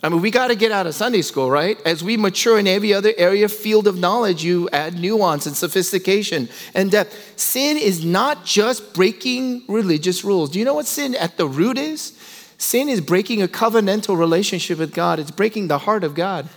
I 0.00 0.08
mean, 0.08 0.22
we 0.22 0.30
got 0.30 0.48
to 0.48 0.54
get 0.54 0.70
out 0.70 0.86
of 0.86 0.94
Sunday 0.94 1.22
school, 1.22 1.50
right? 1.50 1.80
As 1.84 2.04
we 2.04 2.16
mature 2.16 2.56
in 2.58 2.68
every 2.68 2.94
other 2.94 3.12
area, 3.16 3.48
field 3.48 3.88
of 3.88 3.98
knowledge, 3.98 4.44
you 4.44 4.68
add 4.72 4.94
nuance 4.94 5.44
and 5.44 5.56
sophistication 5.56 6.48
and 6.72 6.90
depth. 6.90 7.34
Sin 7.36 7.76
is 7.76 8.04
not 8.04 8.44
just 8.44 8.94
breaking 8.94 9.64
religious 9.66 10.22
rules. 10.22 10.50
Do 10.50 10.60
you 10.60 10.64
know 10.64 10.74
what 10.74 10.86
sin 10.86 11.16
at 11.16 11.36
the 11.36 11.48
root 11.48 11.78
is? 11.78 12.12
Sin 12.58 12.88
is 12.88 13.00
breaking 13.00 13.42
a 13.42 13.48
covenantal 13.48 14.16
relationship 14.16 14.78
with 14.78 14.94
God, 14.94 15.18
it's 15.18 15.32
breaking 15.32 15.66
the 15.66 15.78
heart 15.78 16.04
of 16.04 16.14
God. 16.14 16.48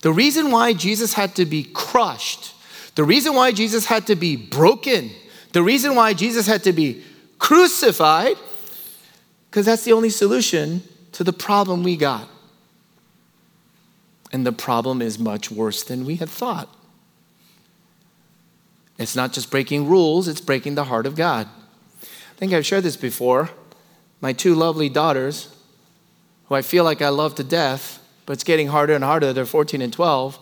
The 0.00 0.12
reason 0.12 0.50
why 0.50 0.72
Jesus 0.72 1.14
had 1.14 1.34
to 1.36 1.44
be 1.44 1.64
crushed, 1.64 2.54
the 2.94 3.04
reason 3.04 3.34
why 3.34 3.52
Jesus 3.52 3.86
had 3.86 4.06
to 4.06 4.16
be 4.16 4.36
broken, 4.36 5.10
the 5.52 5.62
reason 5.62 5.94
why 5.94 6.14
Jesus 6.14 6.46
had 6.46 6.64
to 6.64 6.72
be 6.72 7.02
crucified 7.38 8.36
because 9.50 9.66
that's 9.66 9.84
the 9.84 9.92
only 9.92 10.10
solution 10.10 10.82
to 11.12 11.24
the 11.24 11.32
problem 11.32 11.82
we 11.82 11.96
got. 11.96 12.28
And 14.32 14.46
the 14.46 14.52
problem 14.52 15.00
is 15.00 15.18
much 15.18 15.50
worse 15.50 15.82
than 15.82 16.04
we 16.04 16.16
had 16.16 16.28
thought. 16.28 16.68
It's 18.98 19.16
not 19.16 19.32
just 19.32 19.50
breaking 19.50 19.88
rules, 19.88 20.28
it's 20.28 20.40
breaking 20.40 20.74
the 20.74 20.84
heart 20.84 21.06
of 21.06 21.14
God. 21.14 21.48
I 22.02 22.34
think 22.36 22.52
I've 22.52 22.66
shared 22.66 22.84
this 22.84 22.96
before. 22.96 23.50
My 24.20 24.32
two 24.32 24.54
lovely 24.54 24.88
daughters, 24.88 25.54
who 26.46 26.54
I 26.54 26.62
feel 26.62 26.84
like 26.84 27.00
I 27.00 27.08
love 27.08 27.36
to 27.36 27.44
death, 27.44 28.04
but 28.26 28.34
it's 28.34 28.44
getting 28.44 28.68
harder 28.68 28.94
and 28.94 29.04
harder. 29.04 29.32
They're 29.32 29.46
14 29.46 29.80
and 29.80 29.92
12. 29.92 30.38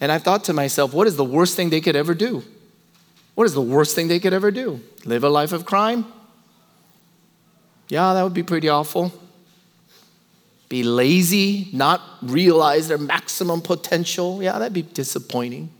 And 0.00 0.10
I 0.10 0.18
thought 0.18 0.44
to 0.44 0.52
myself, 0.52 0.94
what 0.94 1.06
is 1.06 1.16
the 1.16 1.24
worst 1.24 1.56
thing 1.56 1.70
they 1.70 1.80
could 1.80 1.96
ever 1.96 2.14
do? 2.14 2.42
What 3.34 3.44
is 3.44 3.54
the 3.54 3.60
worst 3.60 3.94
thing 3.94 4.08
they 4.08 4.20
could 4.20 4.32
ever 4.32 4.50
do? 4.50 4.80
Live 5.04 5.24
a 5.24 5.28
life 5.28 5.52
of 5.52 5.66
crime? 5.66 6.06
Yeah, 7.90 8.14
that 8.14 8.22
would 8.22 8.34
be 8.34 8.44
pretty 8.44 8.68
awful. 8.68 9.12
Be 10.68 10.84
lazy, 10.84 11.68
not 11.72 12.00
realize 12.22 12.86
their 12.86 12.98
maximum 12.98 13.60
potential. 13.60 14.40
Yeah, 14.40 14.58
that'd 14.58 14.72
be 14.72 14.82
disappointing. 14.82 15.70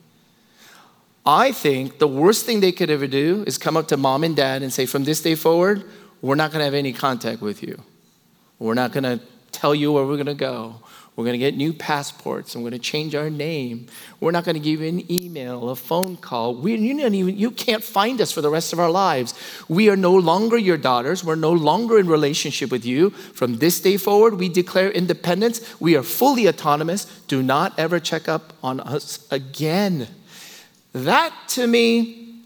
I 1.25 1.53
think 1.53 2.01
the 2.01 2.09
worst 2.09 2.45
thing 2.45 2.59
they 2.59 2.73
could 2.73 2.91
ever 2.91 3.07
do 3.07 3.45
is 3.47 3.57
come 3.57 3.77
up 3.77 3.87
to 3.89 3.97
mom 3.97 4.25
and 4.25 4.35
dad 4.35 4.63
and 4.63 4.73
say, 4.73 4.87
from 4.87 5.05
this 5.05 5.23
day 5.23 5.37
forward, 5.37 5.85
we're 6.21 6.35
not 6.35 6.51
going 6.51 6.59
to 6.59 6.65
have 6.65 6.75
any 6.75 6.93
contact 6.93 7.41
with 7.41 7.63
you. 7.63 7.81
We're 8.59 8.75
not 8.75 8.91
going 8.91 9.05
to 9.05 9.21
tell 9.53 9.75
you 9.75 9.93
where 9.93 10.05
we're 10.05 10.17
going 10.17 10.27
to 10.27 10.35
go. 10.35 10.81
We're 11.21 11.27
going 11.27 11.35
to 11.35 11.39
get 11.39 11.55
new 11.55 11.75
passports. 11.75 12.55
I'm 12.55 12.63
going 12.63 12.73
to 12.73 12.79
change 12.79 13.15
our 13.15 13.29
name. 13.29 13.89
We're 14.21 14.31
not 14.31 14.45
going 14.45 14.55
to 14.55 14.61
give 14.61 14.81
you 14.81 14.89
an 14.89 15.13
email, 15.13 15.69
a 15.69 15.77
phone 15.77 16.17
call. 16.17 16.55
We, 16.55 16.75
you, 16.77 16.99
even, 16.99 17.37
you 17.37 17.51
can't 17.51 17.85
find 17.85 18.23
us 18.23 18.33
for 18.33 18.41
the 18.41 18.49
rest 18.49 18.73
of 18.73 18.81
our 18.81 18.91
lives. 18.91 19.35
We 19.69 19.91
are 19.91 19.97
no 19.97 20.15
longer 20.15 20.57
your 20.57 20.79
daughters. 20.79 21.23
We're 21.23 21.35
no 21.35 21.53
longer 21.53 21.99
in 21.99 22.07
relationship 22.07 22.71
with 22.71 22.87
you. 22.87 23.11
From 23.11 23.59
this 23.59 23.83
day 23.83 23.99
forward, 23.99 24.39
we 24.39 24.49
declare 24.49 24.91
independence. 24.91 25.79
We 25.79 25.95
are 25.95 26.03
fully 26.03 26.49
autonomous. 26.49 27.05
Do 27.29 27.43
not 27.43 27.79
ever 27.79 28.01
check 28.01 28.27
up 28.27 28.55
on 28.63 28.81
us 28.81 29.31
again. 29.31 30.09
That 30.95 31.35
to 31.49 31.67
me 31.67 32.41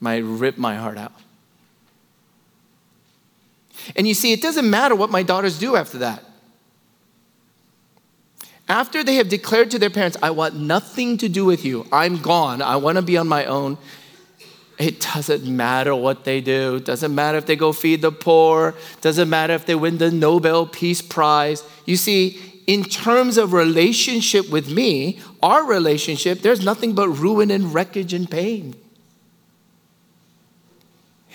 might 0.00 0.24
rip 0.24 0.58
my 0.58 0.74
heart 0.74 0.98
out. 0.98 1.12
And 3.94 4.08
you 4.08 4.14
see, 4.14 4.32
it 4.32 4.42
doesn't 4.42 4.68
matter 4.68 4.96
what 4.96 5.10
my 5.10 5.22
daughters 5.22 5.56
do 5.60 5.76
after 5.76 5.98
that. 5.98 6.24
After 8.68 9.04
they 9.04 9.16
have 9.16 9.28
declared 9.28 9.70
to 9.72 9.78
their 9.78 9.90
parents, 9.90 10.16
I 10.22 10.30
want 10.30 10.54
nothing 10.54 11.18
to 11.18 11.28
do 11.28 11.44
with 11.44 11.64
you, 11.64 11.86
I'm 11.92 12.22
gone, 12.22 12.62
I 12.62 12.76
want 12.76 12.96
to 12.96 13.02
be 13.02 13.16
on 13.16 13.28
my 13.28 13.44
own, 13.44 13.76
it 14.82 15.00
doesn't 15.00 15.44
matter 15.44 15.94
what 15.94 16.24
they 16.24 16.40
do. 16.40 16.76
It 16.76 16.84
doesn't 16.84 17.14
matter 17.14 17.38
if 17.38 17.46
they 17.46 17.54
go 17.54 17.72
feed 17.72 18.02
the 18.02 18.10
poor. 18.10 18.70
It 18.70 19.00
doesn't 19.00 19.30
matter 19.30 19.52
if 19.52 19.64
they 19.64 19.76
win 19.76 19.98
the 19.98 20.10
Nobel 20.10 20.66
Peace 20.66 21.00
Prize. 21.00 21.62
You 21.86 21.96
see, 21.96 22.40
in 22.66 22.82
terms 22.82 23.38
of 23.38 23.52
relationship 23.52 24.50
with 24.50 24.68
me, 24.68 25.20
our 25.40 25.64
relationship, 25.64 26.40
there's 26.40 26.64
nothing 26.64 26.94
but 26.94 27.08
ruin 27.10 27.50
and 27.52 27.72
wreckage 27.72 28.12
and 28.12 28.28
pain. 28.28 28.74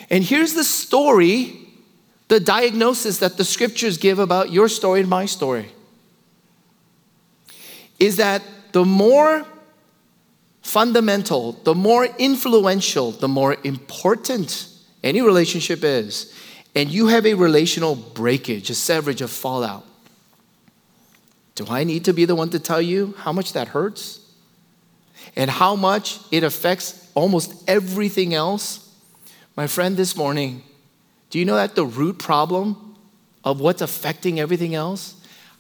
And 0.10 0.26
here's 0.26 0.54
the 0.54 0.64
story, 0.66 1.58
the 2.28 2.42
diagnosis 2.42 3.20
that 3.20 3.38
the 3.38 3.46
scriptures 3.46 3.98
give 3.98 4.20
about 4.20 4.52
your 4.52 4.68
story 4.68 5.02
and 5.02 5.10
my 5.10 5.26
story 5.26 5.72
is 8.00 8.18
that 8.18 8.42
the 8.72 8.86
more 8.86 9.46
fundamental, 10.62 11.54
the 11.64 11.74
more 11.74 12.06
influential, 12.18 13.12
the 13.12 13.28
more 13.28 13.56
important 13.64 14.68
any 15.04 15.22
relationship 15.22 15.84
is, 15.84 16.34
and 16.76 16.90
you 16.90 17.08
have 17.08 17.26
a 17.26 17.34
relational 17.34 17.96
breakage, 17.96 18.70
a 18.70 18.76
severage, 18.76 19.22
a 19.22 19.28
fallout, 19.28 19.86
do 21.56 21.66
I 21.68 21.84
need 21.86 22.06
to 22.06 22.14
be 22.14 22.26
the 22.26 22.36
one 22.36 22.52
to 22.52 22.60
tell 22.60 22.82
you 22.82 23.16
how 23.18 23.34
much 23.34 23.54
that 23.54 23.70
hurts? 23.70 24.20
And 25.36 25.50
how 25.50 25.76
much 25.76 26.20
it 26.32 26.44
affects 26.44 27.10
almost 27.16 27.68
everything 27.68 28.36
else? 28.36 28.94
My 29.56 29.66
friend, 29.66 29.98
this 29.98 30.16
morning, 30.16 30.62
do 31.32 31.40
you 31.40 31.46
know 31.46 31.56
that 31.56 31.74
the 31.74 31.86
root 31.86 32.20
problem 32.20 32.96
of 33.44 33.60
what's 33.60 33.82
affecting 33.82 34.40
everything 34.40 34.76
else? 34.76 35.16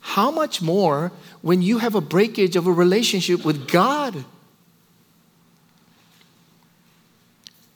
How 0.07 0.31
much 0.31 0.61
more 0.61 1.11
when 1.41 1.61
you 1.61 1.79
have 1.79 1.93
a 1.93 1.99
breakage 1.99 2.55
of 2.55 2.65
a 2.65 2.71
relationship 2.71 3.43
with 3.43 3.67
God? 3.67 4.23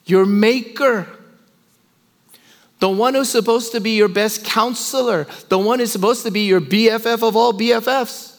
Your 0.06 0.24
maker, 0.24 1.06
the 2.78 2.88
one 2.88 3.14
who's 3.14 3.28
supposed 3.28 3.72
to 3.72 3.80
be 3.80 3.90
your 3.90 4.08
best 4.08 4.46
counselor, 4.46 5.26
the 5.50 5.58
one 5.58 5.78
who's 5.78 5.92
supposed 5.92 6.24
to 6.24 6.30
be 6.30 6.46
your 6.46 6.62
BFF 6.62 7.22
of 7.22 7.36
all 7.36 7.52
BFFs, 7.52 8.38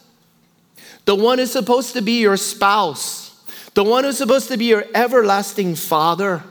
the 1.06 1.14
one 1.14 1.38
who's 1.38 1.52
supposed 1.52 1.94
to 1.94 2.02
be 2.02 2.20
your 2.20 2.36
spouse, 2.36 3.46
the 3.76 3.84
one 3.84 4.06
who's 4.06 4.18
supposed 4.18 4.48
to 4.48 4.58
be 4.58 4.66
your 4.66 4.86
everlasting 4.96 5.76
father. 5.76 6.44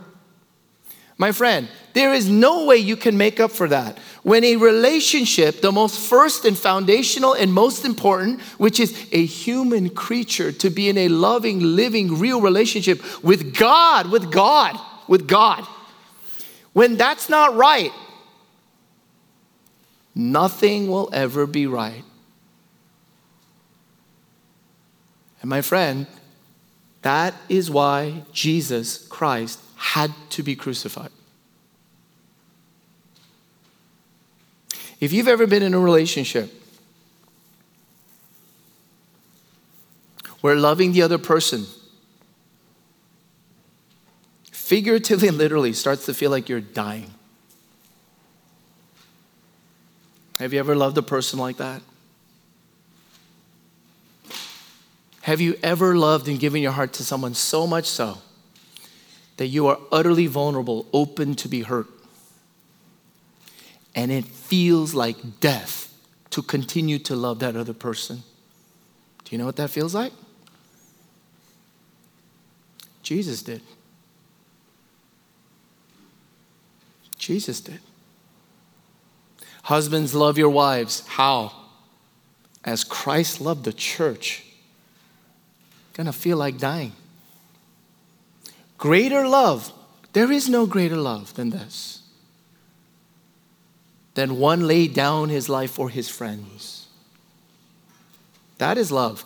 My 1.22 1.30
friend, 1.30 1.68
there 1.92 2.12
is 2.12 2.28
no 2.28 2.64
way 2.64 2.78
you 2.78 2.96
can 2.96 3.16
make 3.16 3.38
up 3.38 3.52
for 3.52 3.68
that. 3.68 3.96
When 4.24 4.42
a 4.42 4.56
relationship, 4.56 5.60
the 5.60 5.70
most 5.70 5.96
first 6.00 6.44
and 6.44 6.58
foundational 6.58 7.32
and 7.32 7.52
most 7.52 7.84
important, 7.84 8.40
which 8.58 8.80
is 8.80 8.90
a 9.12 9.24
human 9.24 9.90
creature 9.90 10.50
to 10.50 10.68
be 10.68 10.88
in 10.88 10.98
a 10.98 11.06
loving, 11.06 11.60
living, 11.60 12.18
real 12.18 12.40
relationship 12.40 13.00
with 13.22 13.56
God, 13.56 14.10
with 14.10 14.32
God, 14.32 14.76
with 15.06 15.28
God, 15.28 15.64
when 16.72 16.96
that's 16.96 17.28
not 17.28 17.54
right, 17.54 17.92
nothing 20.16 20.88
will 20.88 21.08
ever 21.12 21.46
be 21.46 21.68
right. 21.68 22.02
And 25.40 25.48
my 25.48 25.62
friend, 25.62 26.08
that 27.02 27.32
is 27.48 27.70
why 27.70 28.24
Jesus 28.32 29.06
Christ 29.06 29.60
had 29.82 30.12
to 30.30 30.44
be 30.44 30.54
crucified. 30.54 31.10
If 35.00 35.12
you've 35.12 35.26
ever 35.26 35.48
been 35.48 35.64
in 35.64 35.74
a 35.74 35.78
relationship 35.80 36.54
where 40.40 40.54
loving 40.54 40.92
the 40.92 41.02
other 41.02 41.18
person 41.18 41.66
figuratively 44.52 45.26
and 45.26 45.36
literally 45.36 45.72
starts 45.72 46.06
to 46.06 46.14
feel 46.14 46.30
like 46.30 46.48
you're 46.48 46.60
dying. 46.60 47.10
Have 50.38 50.52
you 50.52 50.60
ever 50.60 50.76
loved 50.76 50.96
a 50.96 51.02
person 51.02 51.40
like 51.40 51.56
that? 51.56 51.82
Have 55.22 55.40
you 55.40 55.58
ever 55.60 55.96
loved 55.96 56.28
and 56.28 56.38
given 56.38 56.62
your 56.62 56.72
heart 56.72 56.92
to 56.94 57.04
someone 57.04 57.34
so 57.34 57.66
much 57.66 57.86
so 57.86 58.18
that 59.36 59.46
you 59.46 59.66
are 59.66 59.78
utterly 59.90 60.26
vulnerable, 60.26 60.86
open 60.92 61.34
to 61.36 61.48
be 61.48 61.62
hurt? 61.62 61.86
and 63.94 64.10
it 64.10 64.24
feels 64.24 64.94
like 64.94 65.40
death 65.40 65.92
to 66.30 66.42
continue 66.42 66.98
to 66.98 67.14
love 67.14 67.40
that 67.40 67.56
other 67.56 67.74
person. 67.74 68.22
Do 69.24 69.32
you 69.34 69.38
know 69.38 69.46
what 69.46 69.56
that 69.56 69.70
feels 69.70 69.94
like? 69.94 70.12
Jesus 73.02 73.42
did. 73.42 73.60
Jesus 77.18 77.60
did. 77.60 77.80
Husbands, 79.64 80.14
love 80.14 80.38
your 80.38 80.50
wives. 80.50 81.06
How? 81.06 81.52
As 82.64 82.84
Christ 82.84 83.40
loved 83.40 83.64
the 83.64 83.72
church. 83.72 84.44
Gonna 85.94 86.12
feel 86.12 86.36
like 86.36 86.58
dying. 86.58 86.92
Greater 88.82 89.28
love. 89.28 89.72
There 90.12 90.32
is 90.32 90.48
no 90.48 90.66
greater 90.66 90.96
love 90.96 91.34
than 91.34 91.50
this 91.50 92.02
than 94.14 94.40
one 94.40 94.66
laid 94.66 94.92
down 94.92 95.28
his 95.28 95.48
life 95.48 95.70
for 95.70 95.88
his 95.88 96.08
friends. 96.08 96.88
That 98.58 98.76
is 98.76 98.90
love. 98.90 99.24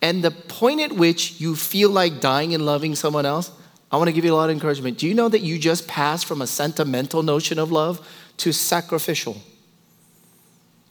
And 0.00 0.22
the 0.22 0.30
point 0.30 0.82
at 0.82 0.92
which 0.92 1.40
you 1.40 1.56
feel 1.56 1.90
like 1.90 2.20
dying 2.20 2.54
and 2.54 2.64
loving 2.64 2.94
someone 2.94 3.26
else, 3.26 3.50
I 3.90 3.96
want 3.96 4.06
to 4.06 4.12
give 4.12 4.24
you 4.24 4.34
a 4.34 4.36
lot 4.36 4.50
of 4.50 4.54
encouragement. 4.54 4.98
Do 4.98 5.08
you 5.08 5.14
know 5.14 5.28
that 5.28 5.42
you 5.42 5.58
just 5.58 5.88
passed 5.88 6.24
from 6.24 6.40
a 6.40 6.46
sentimental 6.46 7.24
notion 7.24 7.58
of 7.58 7.72
love 7.72 8.08
to 8.36 8.52
sacrificial? 8.52 9.38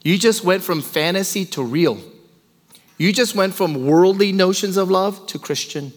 You 0.04 0.18
just 0.18 0.44
went 0.44 0.64
from 0.64 0.82
fantasy 0.82 1.46
to 1.46 1.64
real. 1.64 1.98
You 2.98 3.14
just 3.14 3.36
went 3.36 3.54
from 3.54 3.86
worldly 3.86 4.34
notions 4.34 4.76
of 4.76 4.92
love 4.92 5.26
to 5.28 5.40
Christian. 5.40 5.94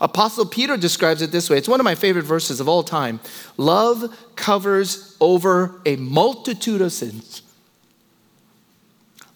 Apostle 0.00 0.46
Peter 0.46 0.76
describes 0.76 1.22
it 1.22 1.32
this 1.32 1.50
way. 1.50 1.58
It's 1.58 1.68
one 1.68 1.80
of 1.80 1.84
my 1.84 1.94
favorite 1.94 2.24
verses 2.24 2.60
of 2.60 2.68
all 2.68 2.82
time. 2.82 3.20
Love 3.56 4.16
covers 4.36 5.16
over 5.20 5.80
a 5.84 5.96
multitude 5.96 6.80
of 6.80 6.92
sins. 6.92 7.42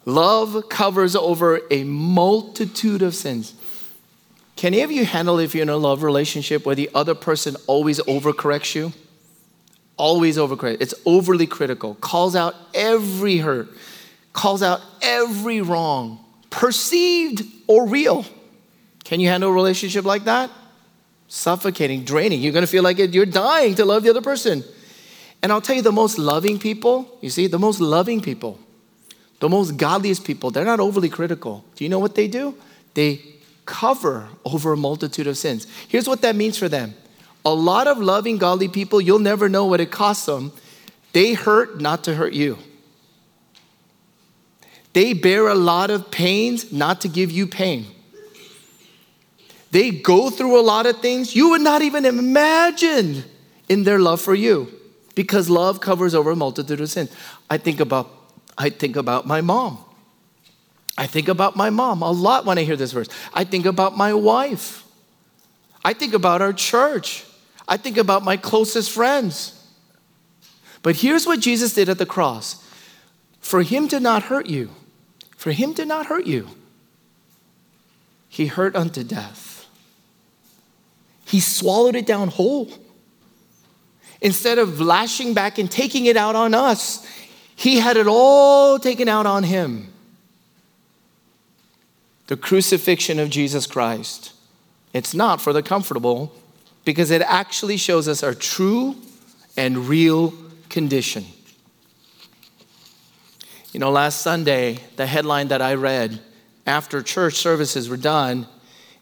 Love 0.04 0.68
covers 0.68 1.14
over 1.14 1.60
a 1.70 1.84
multitude 1.84 3.02
of 3.02 3.14
sins. 3.14 3.54
Can 4.56 4.74
any 4.74 4.82
of 4.82 4.92
you 4.92 5.04
handle 5.04 5.38
if 5.38 5.54
you're 5.54 5.62
in 5.62 5.68
a 5.68 5.76
love 5.76 6.02
relationship 6.02 6.66
where 6.66 6.74
the 6.74 6.90
other 6.94 7.14
person 7.14 7.56
always 7.66 7.98
overcorrects 8.00 8.74
you? 8.74 8.92
Always 9.96 10.36
overcorrects. 10.36 10.78
It's 10.80 10.94
overly 11.06 11.46
critical, 11.46 11.94
calls 11.96 12.36
out 12.36 12.54
every 12.74 13.38
hurt, 13.38 13.68
calls 14.32 14.62
out 14.62 14.80
every 15.00 15.60
wrong, 15.60 16.24
perceived 16.50 17.44
or 17.66 17.86
real. 17.86 18.24
Can 19.12 19.20
you 19.20 19.28
handle 19.28 19.50
a 19.50 19.52
relationship 19.52 20.06
like 20.06 20.24
that? 20.24 20.50
Suffocating, 21.28 22.02
draining. 22.02 22.40
You're 22.40 22.54
going 22.54 22.64
to 22.64 22.66
feel 22.66 22.82
like 22.82 22.96
you're 22.96 23.26
dying 23.26 23.74
to 23.74 23.84
love 23.84 24.04
the 24.04 24.08
other 24.08 24.22
person. 24.22 24.64
And 25.42 25.52
I'll 25.52 25.60
tell 25.60 25.76
you, 25.76 25.82
the 25.82 25.92
most 25.92 26.16
loving 26.16 26.58
people, 26.58 27.18
you 27.20 27.28
see, 27.28 27.46
the 27.46 27.58
most 27.58 27.78
loving 27.78 28.22
people, 28.22 28.58
the 29.38 29.50
most 29.50 29.76
godliest 29.76 30.24
people, 30.24 30.50
they're 30.50 30.64
not 30.64 30.80
overly 30.80 31.10
critical. 31.10 31.62
Do 31.74 31.84
you 31.84 31.90
know 31.90 31.98
what 31.98 32.14
they 32.14 32.26
do? 32.26 32.54
They 32.94 33.20
cover 33.66 34.30
over 34.46 34.72
a 34.72 34.78
multitude 34.78 35.26
of 35.26 35.36
sins. 35.36 35.66
Here's 35.88 36.08
what 36.08 36.22
that 36.22 36.34
means 36.34 36.56
for 36.56 36.70
them 36.70 36.94
a 37.44 37.52
lot 37.52 37.88
of 37.88 37.98
loving, 37.98 38.38
godly 38.38 38.68
people, 38.68 38.98
you'll 38.98 39.18
never 39.18 39.46
know 39.46 39.66
what 39.66 39.82
it 39.82 39.90
costs 39.90 40.24
them. 40.24 40.52
They 41.12 41.34
hurt 41.34 41.82
not 41.82 42.04
to 42.04 42.14
hurt 42.14 42.32
you. 42.32 42.56
They 44.94 45.12
bear 45.12 45.48
a 45.48 45.54
lot 45.54 45.90
of 45.90 46.10
pains 46.10 46.72
not 46.72 47.02
to 47.02 47.08
give 47.08 47.30
you 47.30 47.46
pain. 47.46 47.88
They 49.72 49.90
go 49.90 50.28
through 50.28 50.60
a 50.60 50.62
lot 50.62 50.84
of 50.84 51.00
things 51.00 51.34
you 51.34 51.50
would 51.50 51.62
not 51.62 51.80
even 51.80 52.04
imagine 52.04 53.24
in 53.70 53.84
their 53.84 53.98
love 53.98 54.20
for 54.20 54.34
you 54.34 54.70
because 55.14 55.48
love 55.48 55.80
covers 55.80 56.14
over 56.14 56.30
a 56.30 56.36
multitude 56.36 56.78
of 56.78 56.90
sins. 56.90 57.10
I 57.48 57.56
think 57.56 57.80
about 57.80 58.10
I 58.58 58.68
think 58.68 58.96
about 58.96 59.26
my 59.26 59.40
mom. 59.40 59.82
I 60.98 61.06
think 61.06 61.28
about 61.28 61.56
my 61.56 61.70
mom 61.70 62.02
a 62.02 62.10
lot 62.10 62.44
when 62.44 62.58
I 62.58 62.64
hear 62.64 62.76
this 62.76 62.92
verse. 62.92 63.08
I 63.32 63.44
think 63.44 63.64
about 63.64 63.96
my 63.96 64.12
wife. 64.12 64.84
I 65.82 65.94
think 65.94 66.12
about 66.12 66.42
our 66.42 66.52
church. 66.52 67.24
I 67.66 67.78
think 67.78 67.96
about 67.96 68.22
my 68.22 68.36
closest 68.36 68.90
friends. 68.90 69.58
But 70.82 70.96
here's 70.96 71.26
what 71.26 71.40
Jesus 71.40 71.72
did 71.72 71.88
at 71.88 71.96
the 71.96 72.04
cross 72.04 72.62
for 73.40 73.62
him 73.62 73.88
to 73.88 73.98
not 73.98 74.24
hurt 74.24 74.46
you, 74.46 74.70
for 75.34 75.52
him 75.52 75.72
to 75.74 75.86
not 75.86 76.06
hurt 76.06 76.26
you, 76.26 76.48
he 78.28 78.46
hurt 78.46 78.76
unto 78.76 79.02
death. 79.02 79.51
He 81.32 81.40
swallowed 81.40 81.96
it 81.96 82.04
down 82.04 82.28
whole. 82.28 82.68
Instead 84.20 84.58
of 84.58 84.82
lashing 84.82 85.32
back 85.32 85.56
and 85.56 85.70
taking 85.70 86.04
it 86.04 86.14
out 86.14 86.36
on 86.36 86.52
us, 86.52 87.06
he 87.56 87.78
had 87.78 87.96
it 87.96 88.06
all 88.06 88.78
taken 88.78 89.08
out 89.08 89.24
on 89.24 89.42
him. 89.42 89.90
The 92.26 92.36
crucifixion 92.36 93.18
of 93.18 93.30
Jesus 93.30 93.66
Christ. 93.66 94.34
It's 94.92 95.14
not 95.14 95.40
for 95.40 95.54
the 95.54 95.62
comfortable 95.62 96.34
because 96.84 97.10
it 97.10 97.22
actually 97.22 97.78
shows 97.78 98.08
us 98.08 98.22
our 98.22 98.34
true 98.34 98.94
and 99.56 99.88
real 99.88 100.34
condition. 100.68 101.24
You 103.72 103.80
know, 103.80 103.90
last 103.90 104.20
Sunday, 104.20 104.80
the 104.96 105.06
headline 105.06 105.48
that 105.48 105.62
I 105.62 105.72
read 105.76 106.20
after 106.66 107.00
church 107.00 107.36
services 107.36 107.88
were 107.88 107.96
done 107.96 108.46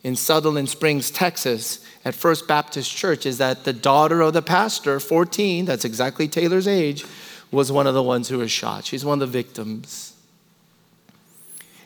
in 0.02 0.16
Sutherland 0.16 0.68
Springs, 0.68 1.10
Texas, 1.10 1.84
at 2.04 2.14
First 2.14 2.48
Baptist 2.48 2.94
Church, 2.94 3.26
is 3.26 3.38
that 3.38 3.64
the 3.64 3.72
daughter 3.72 4.22
of 4.22 4.32
the 4.32 4.42
pastor, 4.42 4.98
14, 4.98 5.66
that's 5.66 5.84
exactly 5.84 6.26
Taylor's 6.26 6.66
age, 6.66 7.04
was 7.50 7.70
one 7.70 7.86
of 7.86 7.94
the 7.94 8.02
ones 8.02 8.28
who 8.28 8.38
was 8.38 8.50
shot. 8.50 8.84
She's 8.84 9.04
one 9.04 9.20
of 9.20 9.30
the 9.30 9.38
victims. 9.38 10.14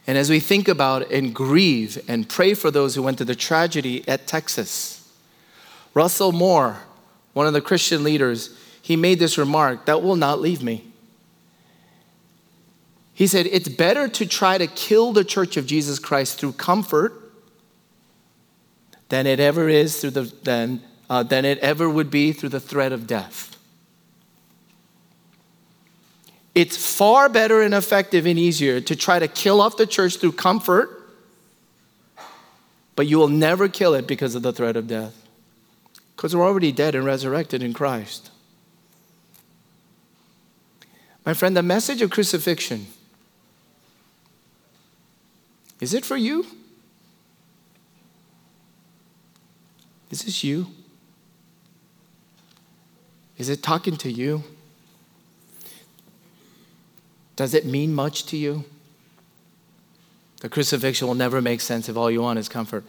And 0.07 0.17
as 0.19 0.31
we 0.31 0.39
think 0.39 0.69
about 0.69 1.11
and 1.11 1.35
grieve 1.35 2.03
and 2.07 2.29
pray 2.29 2.55
for 2.55 2.71
those 2.71 2.95
who 2.95 3.03
went 3.03 3.17
through 3.17 3.27
the 3.27 3.35
tragedy 3.35 4.07
at 4.07 4.27
Texas, 4.27 5.09
Russell 5.95 6.31
Moore, 6.31 6.83
one 7.33 7.47
of 7.47 7.53
the 7.53 7.61
Christian 7.61 8.05
leaders, 8.05 8.57
he 8.81 8.97
made 8.97 9.19
this 9.19 9.39
remark 9.39 9.87
that 9.87 10.03
will 10.03 10.17
not 10.17 10.41
leave 10.41 10.63
me. 10.63 10.85
He 13.15 13.27
said, 13.27 13.47
It's 13.47 13.69
better 13.69 14.09
to 14.09 14.27
try 14.27 14.59
to 14.59 14.67
kill 14.67 15.13
the 15.13 15.25
church 15.25 15.57
of 15.57 15.67
Jesus 15.67 15.99
Christ 15.99 16.39
through 16.39 16.53
comfort 16.53 17.24
than 19.15 19.29
it 19.29 19.39
ever 19.39 19.69
is 19.69 20.01
through 20.01 20.11
the, 20.11 20.23
than, 20.43 20.83
uh, 21.09 21.23
than 21.23 21.45
it 21.45 21.57
ever 21.59 21.89
would 21.89 22.11
be 22.11 22.33
through 22.33 22.49
the 22.49 22.59
threat 22.59 22.91
of 22.91 23.07
death. 23.07 23.57
It's 26.53 26.77
far 26.77 27.29
better 27.29 27.63
and 27.63 27.73
effective 27.75 28.27
and 28.27 28.37
easier 28.41 28.81
to 28.81 28.97
try 28.97 29.21
to 29.21 29.29
kill 29.29 29.61
off 29.61 29.77
the 29.77 29.87
church 29.87 30.17
through 30.17 30.33
comfort, 30.33 31.01
but 32.97 33.07
you 33.07 33.17
will 33.17 33.29
never 33.29 33.69
kill 33.69 33.95
it 33.95 34.09
because 34.09 34.35
of 34.35 34.43
the 34.43 34.53
threat 34.53 34.75
of 34.75 34.89
death. 34.89 35.15
Because 36.17 36.35
we're 36.35 36.45
already 36.45 36.73
dead 36.73 36.97
and 36.97 37.05
resurrected 37.05 37.63
in 37.63 37.73
Christ. 37.73 38.33
My 41.25 41.35
friend, 41.35 41.57
the 41.57 41.63
message 41.63 42.03
of 42.03 42.11
crucifixion 42.11 42.89
is 45.81 45.95
it 45.95 46.05
for 46.05 46.17
you? 46.17 46.47
Is 50.15 50.23
this 50.23 50.45
you? 50.45 50.69
Is 53.37 53.49
it 53.49 53.65
talking 53.65 53.97
to 53.97 54.09
you? 54.09 54.45
Does 57.35 57.53
it 57.53 57.67
mean 57.67 57.93
much 57.93 58.25
to 58.27 58.37
you? 58.37 58.65
The 60.41 60.49
crucifixion 60.49 61.09
will 61.09 61.17
never 61.17 61.43
make 61.43 61.61
sense 61.61 61.89
if 61.89 61.97
all 61.97 62.13
you 62.13 62.23
want 62.23 62.39
is 62.39 62.49
comfort. 62.49 62.85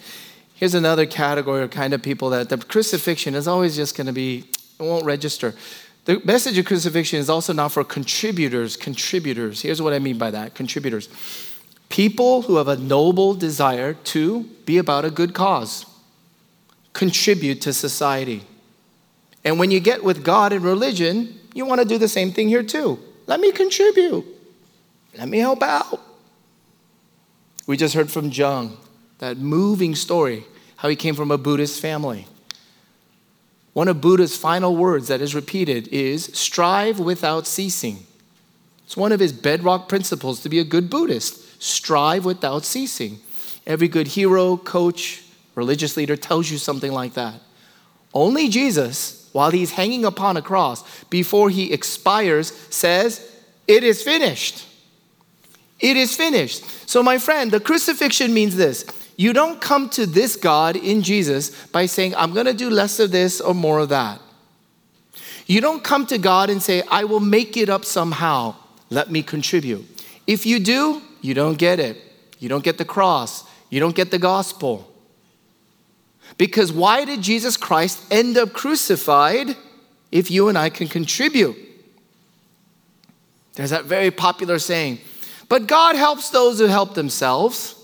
Here's 0.54 0.76
another 0.76 1.08
category 1.08 1.64
of 1.64 1.72
kind 1.72 1.96
of 1.96 2.04
people 2.04 2.30
that 2.30 2.50
the 2.50 2.60
crucifixion 2.60 3.34
is 3.34 3.48
always 3.48 3.76
just 3.76 3.98
going 3.98 4.06
to 4.06 4.14
be, 4.14 4.46
it 4.80 4.84
won't 4.84 5.04
register. 5.04 5.56
The 6.04 6.22
message 6.26 6.60
of 6.60 6.66
crucifixion 6.66 7.18
is 7.18 7.28
also 7.28 7.54
not 7.54 7.72
for 7.72 7.84
contributors. 7.84 8.78
Contributors. 8.78 9.64
Here's 9.64 9.82
what 9.82 9.94
I 9.94 9.98
mean 9.98 10.20
by 10.20 10.30
that 10.30 10.54
contributors. 10.54 11.10
People 11.90 12.44
who 12.44 12.58
have 12.58 12.68
a 12.68 12.78
noble 12.78 13.34
desire 13.34 13.96
to 13.96 14.44
be 14.68 14.78
about 14.78 15.06
a 15.06 15.10
good 15.10 15.34
cause, 15.34 15.88
contribute 16.95 17.62
to 17.62 17.73
society. 17.73 18.41
And 19.43 19.60
when 19.60 19.69
you 19.69 19.79
get 19.79 20.03
with 20.03 20.23
God 20.23 20.51
and 20.51 20.63
religion, 20.63 21.39
you 21.53 21.65
want 21.65 21.81
to 21.81 21.88
do 21.88 21.99
the 21.99 22.08
same 22.08 22.31
thing 22.31 22.47
here 22.47 22.63
too. 22.63 22.97
Let 23.27 23.39
me 23.39 23.51
contribute. 23.51 24.25
Let 25.15 25.27
me 25.29 25.38
help 25.38 25.62
out. 25.62 26.01
We 27.67 27.77
just 27.77 27.93
heard 27.93 28.10
from 28.10 28.29
Jung, 28.29 28.77
that 29.19 29.38
moving 29.38 29.93
story, 29.93 30.45
how 30.77 30.89
he 30.89 30.95
came 30.95 31.15
from 31.15 31.31
a 31.31 31.38
Buddhist 31.38 31.81
family. 31.81 32.27
One 33.73 33.88
of 33.88 33.99
Buddha's 33.99 34.38
final 34.38 34.75
words 34.75 35.10
that 35.10 35.21
is 35.21 35.36
repeated 35.36 35.89
is 35.89 36.25
strive 36.25 36.99
without 36.99 37.45
ceasing. 37.45 38.05
It's 38.86 38.95
one 38.95 39.12
of 39.12 39.19
his 39.19 39.34
bedrock 39.34 39.89
principles 39.89 40.41
to 40.41 40.49
be 40.49 40.60
a 40.60 40.63
good 40.63 40.89
Buddhist. 40.89 41.62
Strive 41.62 42.23
without 42.23 42.63
ceasing. 42.63 43.19
Every 43.67 43.88
good 43.88 44.10
hero, 44.10 44.55
coach, 44.58 45.25
religious 45.56 45.98
leader 45.98 46.15
tells 46.15 46.52
you 46.52 46.58
something 46.58 46.91
like 46.91 47.13
that. 47.13 47.41
Only 48.13 48.48
Jesus, 48.48 49.30
while 49.34 49.52
he's 49.52 49.72
hanging 49.72 50.06
upon 50.06 50.38
a 50.38 50.41
cross, 50.41 51.04
before 51.06 51.50
he 51.50 51.74
expires, 51.74 52.52
says, 52.70 53.30
It 53.68 53.84
is 53.84 54.02
finished. 54.02 54.65
It 55.80 55.98
is 55.98 56.15
finished. 56.15 56.63
So, 56.89 57.04
my 57.04 57.18
friend, 57.18 57.52
the 57.52 57.60
crucifixion 57.60 58.34
means 58.34 58.56
this 58.56 58.86
you 59.18 59.34
don't 59.34 59.62
come 59.62 59.89
to 59.91 60.06
this 60.06 60.36
God 60.36 60.76
in 60.76 61.02
Jesus 61.02 61.50
by 61.68 61.86
saying, 61.86 62.15
I'm 62.15 62.34
going 62.34 62.46
to 62.46 62.54
do 62.54 62.70
less 62.70 63.00
of 63.00 63.12
this 63.12 63.39
or 63.39 63.54
more 63.54 63.80
of 63.80 63.89
that. 63.89 64.22
You 65.48 65.62
don't 65.62 65.84
come 65.84 66.06
to 66.08 66.18
God 66.18 66.50
and 66.50 66.62
say, 66.62 66.84
I 66.89 67.04
will 67.04 67.20
make 67.20 67.56
it 67.56 67.70
up 67.70 67.86
somehow. 67.86 68.56
Let 68.89 69.12
me 69.12 69.22
contribute. 69.24 69.86
If 70.28 70.46
you 70.46 70.60
do, 70.60 71.02
you 71.22 71.34
don't 71.34 71.58
get 71.58 71.80
it. 71.80 71.98
You 72.39 72.50
don't 72.50 72.63
get 72.63 72.78
the 72.78 72.86
cross. 72.86 73.44
You 73.70 73.80
don't 73.80 73.96
get 73.96 74.12
the 74.12 74.20
gospel. 74.20 74.91
Because 76.38 76.72
why 76.72 77.06
did 77.06 77.22
Jesus 77.22 77.58
Christ 77.58 78.04
end 78.12 78.38
up 78.38 78.54
crucified 78.54 79.56
if 80.12 80.30
you 80.30 80.50
and 80.50 80.58
I 80.58 80.70
can 80.70 80.88
contribute? 80.88 81.56
There's 83.54 83.70
that 83.70 83.86
very 83.86 84.12
popular 84.12 84.60
saying, 84.60 85.00
but 85.48 85.68
God 85.68 85.96
helps 85.96 86.30
those 86.30 86.60
who 86.60 86.66
help 86.66 86.94
themselves. 86.94 87.76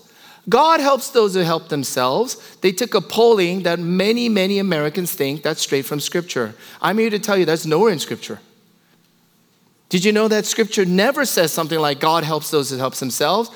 God 0.48 0.80
helps 0.80 1.10
those 1.10 1.34
who 1.34 1.40
help 1.40 1.68
themselves. 1.68 2.56
They 2.60 2.72
took 2.72 2.94
a 2.94 3.00
polling 3.00 3.62
that 3.62 3.78
many, 3.78 4.28
many 4.28 4.58
Americans 4.58 5.12
think 5.12 5.42
that's 5.42 5.62
straight 5.62 5.86
from 5.86 6.00
Scripture. 6.00 6.54
I'm 6.80 6.98
here 6.98 7.10
to 7.10 7.18
tell 7.18 7.38
you 7.38 7.44
that's 7.44 7.64
nowhere 7.64 7.92
in 7.92 8.00
Scripture. 8.00 8.40
Did 9.88 10.04
you 10.04 10.12
know 10.12 10.26
that 10.28 10.46
Scripture 10.46 10.84
never 10.84 11.24
says 11.24 11.52
something 11.52 11.78
like 11.78 12.00
God 12.00 12.24
helps 12.24 12.50
those 12.50 12.70
who 12.70 12.78
help 12.78 12.94
themselves? 12.94 13.50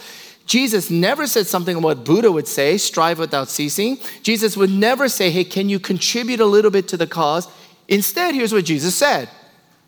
Jesus 0.46 0.90
never 0.90 1.26
said 1.26 1.46
something 1.46 1.82
what 1.82 2.04
Buddha 2.04 2.30
would 2.30 2.46
say, 2.46 2.78
strive 2.78 3.18
without 3.18 3.48
ceasing. 3.48 3.98
Jesus 4.22 4.56
would 4.56 4.70
never 4.70 5.08
say, 5.08 5.30
hey, 5.30 5.44
can 5.44 5.68
you 5.68 5.80
contribute 5.80 6.40
a 6.40 6.46
little 6.46 6.70
bit 6.70 6.86
to 6.88 6.96
the 6.96 7.06
cause? 7.06 7.48
Instead, 7.88 8.34
here's 8.34 8.52
what 8.52 8.64
Jesus 8.64 8.94
said 8.94 9.28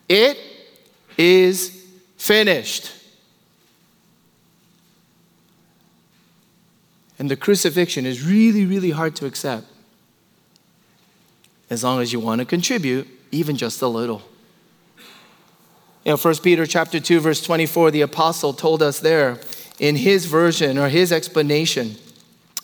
It 0.08 0.36
is 1.16 1.86
finished. 2.16 2.92
And 7.20 7.30
the 7.30 7.36
crucifixion 7.36 8.06
is 8.06 8.24
really, 8.24 8.64
really 8.64 8.90
hard 8.90 9.16
to 9.16 9.26
accept 9.26 9.66
as 11.70 11.84
long 11.84 12.00
as 12.00 12.12
you 12.12 12.20
want 12.20 12.40
to 12.40 12.44
contribute, 12.44 13.08
even 13.30 13.56
just 13.56 13.82
a 13.82 13.88
little. 13.88 14.22
You 16.04 16.12
know, 16.12 16.16
1 16.16 16.36
Peter 16.36 16.64
chapter 16.64 17.00
2, 17.00 17.20
verse 17.20 17.42
24, 17.42 17.90
the 17.90 18.00
apostle 18.02 18.52
told 18.52 18.82
us 18.82 19.00
there 19.00 19.34
in 19.78 19.96
his 19.96 20.26
version 20.26 20.78
or 20.78 20.88
his 20.88 21.12
explanation 21.12 21.96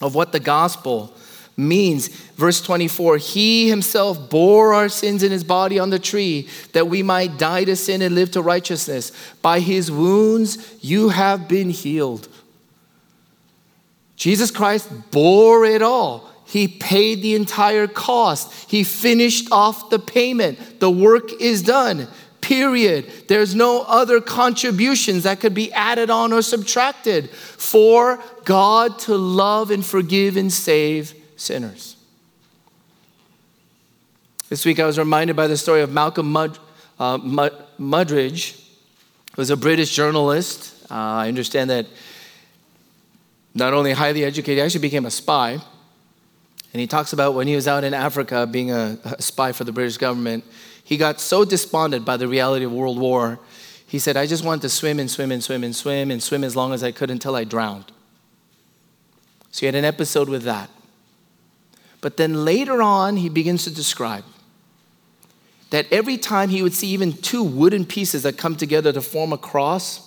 of 0.00 0.14
what 0.14 0.32
the 0.32 0.40
gospel 0.40 1.14
means. 1.56 2.08
Verse 2.08 2.60
24, 2.60 3.18
he 3.18 3.68
himself 3.68 4.28
bore 4.28 4.74
our 4.74 4.88
sins 4.88 5.22
in 5.22 5.30
his 5.30 5.44
body 5.44 5.78
on 5.78 5.90
the 5.90 5.98
tree 5.98 6.48
that 6.72 6.88
we 6.88 7.02
might 7.02 7.38
die 7.38 7.64
to 7.64 7.76
sin 7.76 8.02
and 8.02 8.14
live 8.14 8.30
to 8.32 8.42
righteousness. 8.42 9.12
By 9.40 9.60
his 9.60 9.90
wounds 9.90 10.76
you 10.80 11.10
have 11.10 11.48
been 11.48 11.70
healed. 11.70 12.28
Jesus 14.16 14.50
Christ 14.50 14.88
bore 15.10 15.64
it 15.64 15.82
all. 15.82 16.30
He 16.46 16.68
paid 16.68 17.22
the 17.22 17.34
entire 17.34 17.86
cost. 17.86 18.70
He 18.70 18.84
finished 18.84 19.48
off 19.50 19.90
the 19.90 19.98
payment. 19.98 20.80
The 20.80 20.90
work 20.90 21.32
is 21.40 21.62
done. 21.62 22.06
Period. 22.44 23.10
There's 23.26 23.54
no 23.54 23.84
other 23.88 24.20
contributions 24.20 25.22
that 25.22 25.40
could 25.40 25.54
be 25.54 25.72
added 25.72 26.10
on 26.10 26.30
or 26.30 26.42
subtracted 26.42 27.30
for 27.30 28.22
God 28.44 28.98
to 29.00 29.16
love 29.16 29.70
and 29.70 29.82
forgive 29.82 30.36
and 30.36 30.52
save 30.52 31.14
sinners. 31.36 31.96
This 34.50 34.66
week 34.66 34.78
I 34.78 34.84
was 34.84 34.98
reminded 34.98 35.36
by 35.36 35.46
the 35.46 35.56
story 35.56 35.80
of 35.80 35.90
Malcolm 35.90 36.36
uh, 36.36 37.16
Mud, 37.16 37.66
Muggeridge, 37.80 38.62
was 39.36 39.48
a 39.48 39.56
British 39.56 39.96
journalist. 39.96 40.84
Uh, 40.90 40.94
I 40.94 41.28
understand 41.28 41.70
that 41.70 41.86
not 43.54 43.72
only 43.72 43.92
highly 43.92 44.22
educated, 44.22 44.58
he 44.58 44.60
actually 44.60 44.82
became 44.82 45.06
a 45.06 45.10
spy. 45.10 45.52
And 45.52 46.80
he 46.80 46.86
talks 46.86 47.14
about 47.14 47.32
when 47.32 47.46
he 47.46 47.56
was 47.56 47.66
out 47.66 47.84
in 47.84 47.94
Africa 47.94 48.46
being 48.46 48.70
a, 48.70 48.98
a 49.02 49.22
spy 49.22 49.52
for 49.52 49.64
the 49.64 49.72
British 49.72 49.96
government, 49.96 50.44
he 50.84 50.96
got 50.98 51.20
so 51.20 51.44
despondent 51.44 52.04
by 52.04 52.16
the 52.16 52.28
reality 52.28 52.64
of 52.64 52.72
World 52.72 52.98
War, 52.98 53.40
he 53.86 53.98
said, 53.98 54.16
I 54.16 54.26
just 54.26 54.44
wanted 54.44 54.62
to 54.62 54.68
swim 54.68 55.00
and 55.00 55.10
swim 55.10 55.32
and 55.32 55.42
swim 55.42 55.64
and 55.64 55.74
swim 55.74 56.10
and 56.10 56.22
swim 56.22 56.44
as 56.44 56.54
long 56.54 56.72
as 56.72 56.84
I 56.84 56.92
could 56.92 57.10
until 57.10 57.34
I 57.34 57.44
drowned. 57.44 57.90
So 59.50 59.60
he 59.60 59.66
had 59.66 59.74
an 59.74 59.84
episode 59.84 60.28
with 60.28 60.42
that. 60.42 60.68
But 62.00 62.18
then 62.18 62.44
later 62.44 62.82
on, 62.82 63.16
he 63.16 63.28
begins 63.28 63.64
to 63.64 63.70
describe 63.70 64.24
that 65.70 65.90
every 65.90 66.18
time 66.18 66.50
he 66.50 66.62
would 66.62 66.74
see 66.74 66.88
even 66.88 67.12
two 67.14 67.42
wooden 67.42 67.86
pieces 67.86 68.24
that 68.24 68.36
come 68.36 68.56
together 68.56 68.92
to 68.92 69.00
form 69.00 69.32
a 69.32 69.38
cross, 69.38 70.03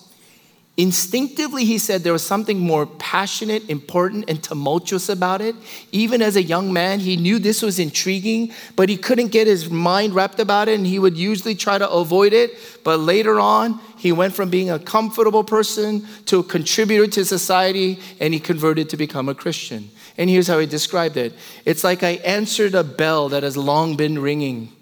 Instinctively, 0.78 1.64
he 1.64 1.76
said 1.76 2.04
there 2.04 2.12
was 2.12 2.24
something 2.24 2.60
more 2.60 2.86
passionate, 2.86 3.68
important, 3.68 4.30
and 4.30 4.40
tumultuous 4.40 5.08
about 5.08 5.40
it. 5.40 5.56
Even 5.90 6.22
as 6.22 6.36
a 6.36 6.42
young 6.42 6.72
man, 6.72 7.00
he 7.00 7.16
knew 7.16 7.40
this 7.40 7.62
was 7.62 7.80
intriguing, 7.80 8.52
but 8.76 8.88
he 8.88 8.96
couldn't 8.96 9.32
get 9.32 9.48
his 9.48 9.68
mind 9.68 10.14
wrapped 10.14 10.38
about 10.38 10.68
it, 10.68 10.76
and 10.76 10.86
he 10.86 11.00
would 11.00 11.16
usually 11.16 11.56
try 11.56 11.78
to 11.78 11.90
avoid 11.90 12.32
it. 12.32 12.56
But 12.84 13.00
later 13.00 13.40
on, 13.40 13.80
he 13.96 14.12
went 14.12 14.34
from 14.34 14.50
being 14.50 14.70
a 14.70 14.78
comfortable 14.78 15.42
person 15.42 16.06
to 16.26 16.38
a 16.38 16.44
contributor 16.44 17.08
to 17.08 17.24
society, 17.24 17.98
and 18.20 18.32
he 18.32 18.38
converted 18.38 18.88
to 18.90 18.96
become 18.96 19.28
a 19.28 19.34
Christian. 19.34 19.90
And 20.16 20.30
here's 20.30 20.46
how 20.46 20.60
he 20.60 20.66
described 20.66 21.16
it 21.16 21.32
it's 21.64 21.82
like 21.82 22.04
I 22.04 22.20
answered 22.24 22.76
a 22.76 22.84
bell 22.84 23.30
that 23.30 23.42
has 23.42 23.56
long 23.56 23.96
been 23.96 24.20
ringing. 24.20 24.77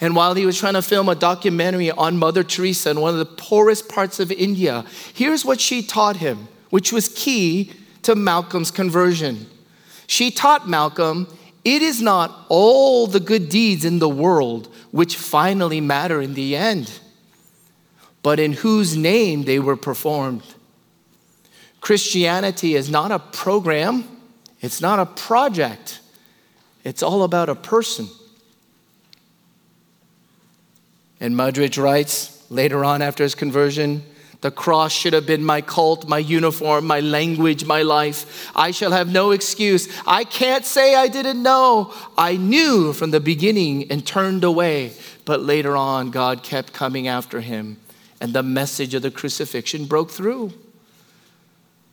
And 0.00 0.14
while 0.14 0.34
he 0.34 0.46
was 0.46 0.58
trying 0.58 0.74
to 0.74 0.82
film 0.82 1.08
a 1.08 1.14
documentary 1.14 1.90
on 1.90 2.18
Mother 2.18 2.42
Teresa 2.42 2.90
in 2.90 3.00
one 3.00 3.12
of 3.12 3.18
the 3.18 3.24
poorest 3.24 3.88
parts 3.88 4.20
of 4.20 4.30
India, 4.32 4.84
here's 5.14 5.44
what 5.44 5.60
she 5.60 5.82
taught 5.82 6.16
him, 6.16 6.48
which 6.70 6.92
was 6.92 7.08
key 7.08 7.72
to 8.02 8.14
Malcolm's 8.14 8.70
conversion. 8.70 9.46
She 10.06 10.30
taught 10.30 10.68
Malcolm 10.68 11.28
it 11.64 11.82
is 11.82 12.00
not 12.00 12.46
all 12.48 13.08
the 13.08 13.18
good 13.18 13.48
deeds 13.48 13.84
in 13.84 13.98
the 13.98 14.08
world 14.08 14.68
which 14.92 15.16
finally 15.16 15.80
matter 15.80 16.20
in 16.22 16.34
the 16.34 16.54
end, 16.54 17.00
but 18.22 18.38
in 18.38 18.52
whose 18.52 18.96
name 18.96 19.42
they 19.42 19.58
were 19.58 19.76
performed. 19.76 20.44
Christianity 21.80 22.76
is 22.76 22.88
not 22.88 23.10
a 23.10 23.18
program, 23.18 24.04
it's 24.60 24.80
not 24.80 25.00
a 25.00 25.06
project, 25.06 26.00
it's 26.84 27.02
all 27.02 27.24
about 27.24 27.48
a 27.48 27.54
person. 27.54 28.08
And 31.20 31.34
Mudridge 31.34 31.82
writes 31.82 32.44
later 32.50 32.84
on 32.84 33.02
after 33.02 33.22
his 33.22 33.34
conversion 33.34 34.04
the 34.40 34.50
cross 34.50 34.92
should 34.92 35.12
have 35.12 35.26
been 35.26 35.44
my 35.44 35.60
cult, 35.60 36.08
my 36.08 36.18
uniform, 36.18 36.86
my 36.86 37.00
language, 37.00 37.64
my 37.64 37.82
life. 37.82 38.50
I 38.54 38.70
shall 38.70 38.92
have 38.92 39.10
no 39.10 39.30
excuse. 39.30 39.88
I 40.06 40.24
can't 40.24 40.64
say 40.64 40.94
I 40.94 41.08
didn't 41.08 41.42
know. 41.42 41.92
I 42.18 42.36
knew 42.36 42.92
from 42.92 43.10
the 43.10 43.20
beginning 43.20 43.90
and 43.90 44.06
turned 44.06 44.44
away. 44.44 44.92
But 45.24 45.40
later 45.40 45.76
on, 45.76 46.10
God 46.10 46.42
kept 46.42 46.72
coming 46.72 47.08
after 47.08 47.40
him, 47.40 47.78
and 48.20 48.32
the 48.32 48.42
message 48.42 48.94
of 48.94 49.02
the 49.02 49.10
crucifixion 49.10 49.86
broke 49.86 50.10
through. 50.10 50.52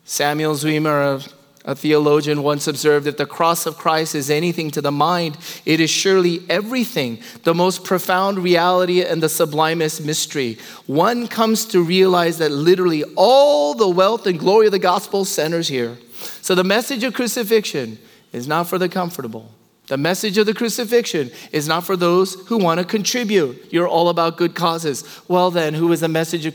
Samuel 0.06 0.56
Zwemer, 0.56 1.34
a 1.66 1.76
theologian 1.76 2.44
once 2.44 2.68
observed 2.68 3.08
if 3.08 3.18
the 3.18 3.26
cross 3.26 3.66
of 3.66 3.78
Christ 3.78 4.16
is 4.16 4.30
anything 4.30 4.70
to 4.72 4.82
the 4.82 4.92
mind, 4.92 5.38
it 5.66 5.80
is 5.80 5.90
surely 5.90 6.42
everything, 6.50 7.20
the 7.44 7.54
most 7.54 7.84
profound 7.84 8.40
reality 8.40 9.04
and 9.04 9.24
the 9.24 9.30
sublimest 9.30 10.04
mystery. 10.04 10.58
One 10.88 11.28
comes 11.28 11.66
to 11.68 11.82
realize 11.82 12.38
that 12.40 12.52
literally 12.52 13.04
all 13.16 13.74
the 13.74 13.88
wealth 13.88 14.28
and 14.28 14.38
glory 14.38 14.66
of 14.66 14.72
the 14.74 14.80
gospel 14.80 15.26
centers 15.26 15.68
here. 15.68 15.98
So 16.42 16.56
the 16.56 16.64
message 16.64 17.04
of 17.04 17.14
crucifixion 17.14 17.98
is 18.34 18.48
not 18.48 18.68
for 18.68 18.78
the 18.78 18.90
comfortable. 18.90 19.52
The 19.88 19.98
message 19.98 20.38
of 20.38 20.46
the 20.46 20.54
crucifixion 20.54 21.30
is 21.52 21.68
not 21.68 21.84
for 21.84 21.98
those 21.98 22.36
who 22.48 22.58
want 22.58 22.80
to 22.80 22.86
contribute. 22.86 23.68
You're 23.72 23.88
all 23.88 24.08
about 24.08 24.38
good 24.38 24.56
causes. 24.56 25.04
Well, 25.28 25.52
then, 25.52 25.74
who 25.74 25.92
is 25.92 26.00
the 26.00 26.08
message 26.08 26.46
of 26.46 26.54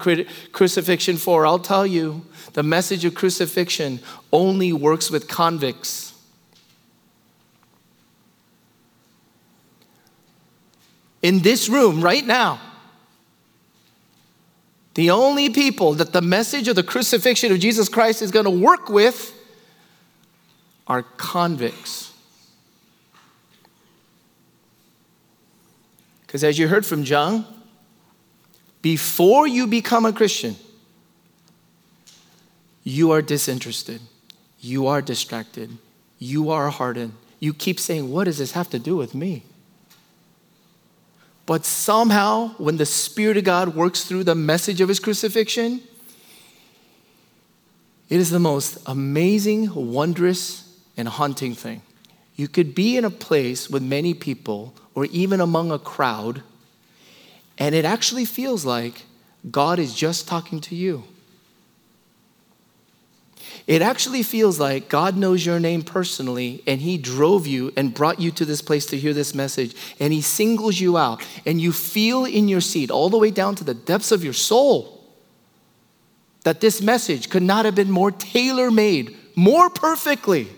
crucifixion 0.53 1.19
for? 1.19 1.47
I'll 1.47 1.59
tell 1.59 1.87
you. 1.87 2.25
The 2.59 2.65
message 2.65 3.05
of 3.05 3.15
crucifixion 3.15 4.01
only 4.33 4.73
works 4.73 5.13
with 5.13 5.29
convicts. 5.29 6.13
In 11.23 11.39
this 11.43 11.69
room 11.69 12.03
right 12.03 12.27
now, 12.27 12.61
the 14.95 15.13
only 15.13 15.51
people 15.51 15.95
that 15.95 16.13
the 16.13 16.21
message 16.21 16.67
of 16.67 16.75
the 16.75 16.83
crucifixion 16.83 17.53
of 17.53 17.61
Jesus 17.61 17.89
Christ 17.89 18.23
is 18.23 18.33
going 18.33 18.45
to 18.45 18.51
work 18.51 18.89
with 18.89 19.33
are 20.89 21.05
convicts. 21.17 22.13
Because 26.27 26.43
as 26.43 26.59
you 26.59 26.67
heard 26.67 26.85
from 26.85 27.05
John, 27.05 27.47
before 28.83 29.47
you 29.47 29.69
become 29.69 30.05
a 30.05 30.13
Christian, 30.13 30.57
you 32.89 33.11
are 33.11 33.21
disinterested. 33.21 34.01
You 34.61 34.87
are 34.87 35.03
distracted. 35.03 35.77
You 36.19 36.49
are 36.51 36.71
hardened. 36.71 37.13
You 37.39 37.53
keep 37.53 37.79
saying, 37.79 38.11
What 38.11 38.25
does 38.25 38.39
this 38.39 38.53
have 38.53 38.71
to 38.71 38.79
do 38.79 38.97
with 38.97 39.15
me? 39.15 39.43
But 41.45 41.67
somehow, 41.67 42.55
when 42.57 42.79
the 42.79 42.87
Spirit 42.87 43.37
of 43.37 43.45
God 43.45 43.75
works 43.75 44.05
through 44.05 44.25
the 44.25 44.35
message 44.35 44.81
of 44.81 44.89
His 44.89 45.01
crucifixion, 45.01 45.83
it 48.09 48.19
is 48.19 48.31
the 48.31 48.39
most 48.39 48.79
amazing, 48.87 49.75
wondrous, 49.75 50.81
and 50.97 51.09
haunting 51.09 51.55
thing. 51.55 51.83
You 52.37 52.49
could 52.49 52.75
be 52.75 52.97
in 52.97 53.05
a 53.05 53.11
place 53.11 53.69
with 53.69 53.83
many 53.83 54.15
people 54.15 54.73
or 54.95 55.05
even 55.07 55.43
among 55.43 55.71
a 55.71 55.79
crowd, 55.79 56.43
and 57.59 57.75
it 57.75 57.85
actually 57.85 58.25
feels 58.25 58.65
like 58.65 59.05
God 59.51 59.79
is 59.79 59.95
just 59.95 60.27
talking 60.27 60.61
to 60.63 60.75
you. 60.75 61.05
It 63.69 63.83
actually 63.83 64.23
feels 64.23 64.59
like 64.59 64.89
God 64.89 65.15
knows 65.15 65.45
your 65.45 65.61
name 65.61 65.83
personally 65.83 66.63
and 66.67 66.81
He 66.81 66.97
drove 66.97 67.47
you 67.47 67.71
and 67.77 67.93
brought 67.93 68.19
you 68.19 68.31
to 68.31 68.47
this 68.47 68.63
place 68.63 68.87
to 68.87 68.97
hear 68.97 69.13
this 69.13 69.35
message 69.35 69.77
and 70.01 70.11
He 70.11 70.23
singles 70.23 70.81
you 70.81 70.97
out 70.97 71.23
and 71.45 71.61
you 71.61 71.71
feel 71.71 72.25
in 72.25 72.49
your 72.49 72.63
seat, 72.63 72.91
all 72.91 73.11
the 73.11 73.19
way 73.19 73.31
down 73.31 73.55
to 73.57 73.65
the 73.65 73.75
depths 73.75 74.11
of 74.11 74.25
your 74.25 74.33
soul, 74.33 75.05
that 76.45 76.63
this 76.63 76.81
message 76.81 77.29
could 77.29 77.43
not 77.43 77.67
have 77.67 77.75
been 77.75 77.91
more 77.91 78.11
tailor 78.11 78.71
made, 78.71 79.15
more 79.37 79.69
perfectly 79.69 80.49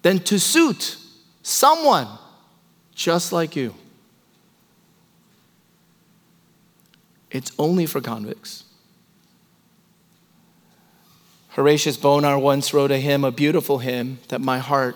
than 0.00 0.18
to 0.20 0.38
suit 0.38 0.96
someone 1.42 2.08
just 2.94 3.32
like 3.32 3.54
you. 3.54 3.74
It's 7.30 7.52
only 7.58 7.84
for 7.84 8.00
convicts. 8.00 8.64
Horatius 11.58 11.96
Bonar 11.96 12.38
once 12.38 12.72
wrote 12.72 12.92
a 12.92 12.98
hymn, 12.98 13.24
a 13.24 13.32
beautiful 13.32 13.78
hymn 13.78 14.20
that 14.28 14.40
my 14.40 14.58
heart 14.58 14.94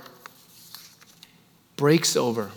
breaks 1.75 2.15
over. 2.15 2.53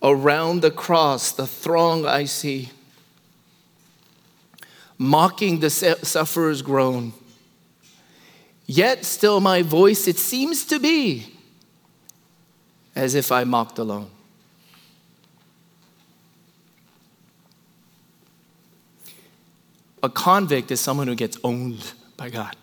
Around 0.00 0.62
the 0.62 0.70
cross, 0.70 1.32
the 1.32 1.44
throng 1.44 2.06
I 2.06 2.26
see, 2.26 2.70
mocking 4.96 5.58
the 5.58 5.70
sufferer's 5.70 6.62
groan. 6.62 7.14
Yet 8.64 9.04
still 9.04 9.40
my 9.40 9.62
voice, 9.62 10.06
it 10.06 10.18
seems 10.18 10.64
to 10.66 10.78
be 10.78 11.34
as 12.94 13.16
if 13.16 13.32
I 13.32 13.42
mocked 13.42 13.80
alone. 13.80 14.11
A 20.02 20.08
convict 20.08 20.70
is 20.70 20.80
someone 20.80 21.06
who 21.06 21.14
gets 21.14 21.38
owned 21.44 21.92
by 22.16 22.28
God. 22.28 22.56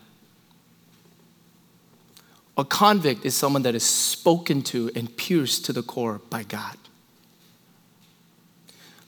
A 2.56 2.64
convict 2.64 3.24
is 3.24 3.34
someone 3.34 3.62
that 3.62 3.74
is 3.74 3.84
spoken 3.84 4.62
to 4.64 4.90
and 4.94 5.16
pierced 5.16 5.64
to 5.64 5.72
the 5.72 5.82
core 5.82 6.20
by 6.28 6.42
God. 6.42 6.76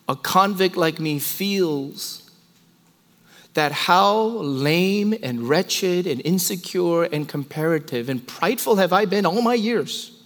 A 0.08 0.16
convict 0.16 0.76
like 0.76 0.98
me 0.98 1.18
feels 1.18 2.30
that 3.54 3.72
how 3.72 4.16
lame 4.22 5.14
and 5.22 5.42
wretched 5.42 6.06
and 6.06 6.22
insecure 6.24 7.02
and 7.04 7.28
comparative 7.28 8.08
and 8.08 8.26
prideful 8.26 8.76
have 8.76 8.92
I 8.92 9.04
been 9.04 9.26
all 9.26 9.42
my 9.42 9.54
years 9.54 10.18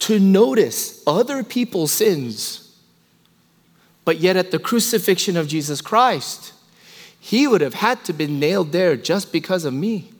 to 0.00 0.18
notice 0.18 1.02
other 1.06 1.42
people's 1.42 1.92
sins 1.92 2.61
but 4.04 4.18
yet, 4.18 4.36
at 4.36 4.50
the 4.50 4.58
crucifixion 4.58 5.36
of 5.36 5.46
Jesus 5.46 5.80
Christ, 5.80 6.52
he 7.20 7.46
would 7.46 7.60
have 7.60 7.74
had 7.74 8.04
to 8.04 8.12
be 8.12 8.26
nailed 8.26 8.72
there 8.72 8.96
just 8.96 9.32
because 9.32 9.64
of 9.64 9.72
me. 9.72 10.10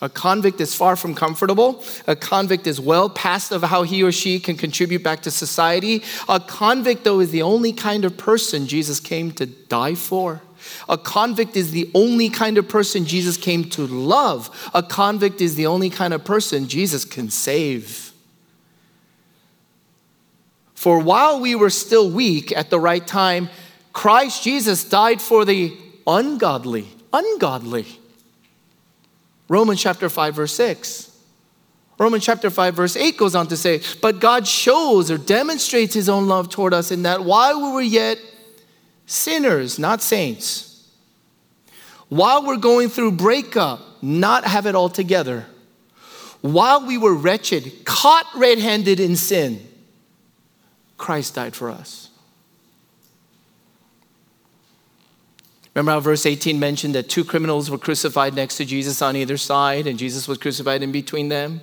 A 0.00 0.08
convict 0.08 0.60
is 0.60 0.74
far 0.74 0.94
from 0.94 1.14
comfortable. 1.14 1.82
A 2.06 2.14
convict 2.14 2.66
is 2.66 2.80
well 2.80 3.10
past 3.10 3.50
of 3.50 3.62
how 3.62 3.82
he 3.82 4.02
or 4.02 4.12
she 4.12 4.38
can 4.38 4.56
contribute 4.56 5.02
back 5.02 5.22
to 5.22 5.30
society. 5.30 6.04
A 6.28 6.38
convict, 6.38 7.02
though, 7.02 7.20
is 7.20 7.32
the 7.32 7.42
only 7.42 7.72
kind 7.72 8.04
of 8.04 8.16
person 8.16 8.66
Jesus 8.66 9.00
came 9.00 9.32
to 9.32 9.46
die 9.46 9.94
for. 9.94 10.40
A 10.88 10.98
convict 10.98 11.56
is 11.56 11.72
the 11.72 11.90
only 11.94 12.28
kind 12.28 12.58
of 12.58 12.68
person 12.68 13.06
Jesus 13.06 13.36
came 13.36 13.64
to 13.70 13.86
love. 13.86 14.70
A 14.72 14.82
convict 14.82 15.40
is 15.40 15.56
the 15.56 15.66
only 15.66 15.90
kind 15.90 16.14
of 16.14 16.24
person 16.24 16.68
Jesus 16.68 17.04
can 17.04 17.30
save. 17.30 18.07
For 20.88 20.98
while 20.98 21.38
we 21.38 21.54
were 21.54 21.68
still 21.68 22.10
weak 22.10 22.50
at 22.50 22.70
the 22.70 22.80
right 22.80 23.06
time, 23.06 23.50
Christ 23.92 24.42
Jesus 24.42 24.88
died 24.88 25.20
for 25.20 25.44
the 25.44 25.76
ungodly. 26.06 26.88
Ungodly. 27.12 27.84
Romans 29.50 29.82
chapter 29.82 30.08
5, 30.08 30.34
verse 30.34 30.54
6. 30.54 31.14
Romans 31.98 32.24
chapter 32.24 32.48
5, 32.48 32.74
verse 32.74 32.96
8 32.96 33.18
goes 33.18 33.34
on 33.34 33.48
to 33.48 33.56
say, 33.58 33.82
But 34.00 34.18
God 34.18 34.46
shows 34.48 35.10
or 35.10 35.18
demonstrates 35.18 35.92
his 35.92 36.08
own 36.08 36.26
love 36.26 36.48
toward 36.48 36.72
us 36.72 36.90
in 36.90 37.02
that 37.02 37.22
while 37.22 37.60
we 37.60 37.70
were 37.70 37.82
yet 37.82 38.18
sinners, 39.04 39.78
not 39.78 40.00
saints, 40.00 40.88
while 42.08 42.46
we're 42.46 42.56
going 42.56 42.88
through 42.88 43.12
breakup, 43.12 43.80
not 44.02 44.46
have 44.46 44.64
it 44.64 44.74
all 44.74 44.88
together, 44.88 45.44
while 46.40 46.86
we 46.86 46.96
were 46.96 47.14
wretched, 47.14 47.84
caught 47.84 48.24
red 48.34 48.58
handed 48.58 49.00
in 49.00 49.16
sin, 49.16 49.67
Christ 50.98 51.36
died 51.36 51.54
for 51.54 51.70
us. 51.70 52.10
Remember 55.74 55.92
how 55.92 56.00
verse 56.00 56.26
18 56.26 56.58
mentioned 56.58 56.96
that 56.96 57.08
two 57.08 57.24
criminals 57.24 57.70
were 57.70 57.78
crucified 57.78 58.34
next 58.34 58.56
to 58.56 58.64
Jesus 58.64 59.00
on 59.00 59.14
either 59.14 59.36
side, 59.36 59.86
and 59.86 59.96
Jesus 59.96 60.26
was 60.26 60.36
crucified 60.36 60.82
in 60.82 60.90
between 60.90 61.28
them? 61.28 61.60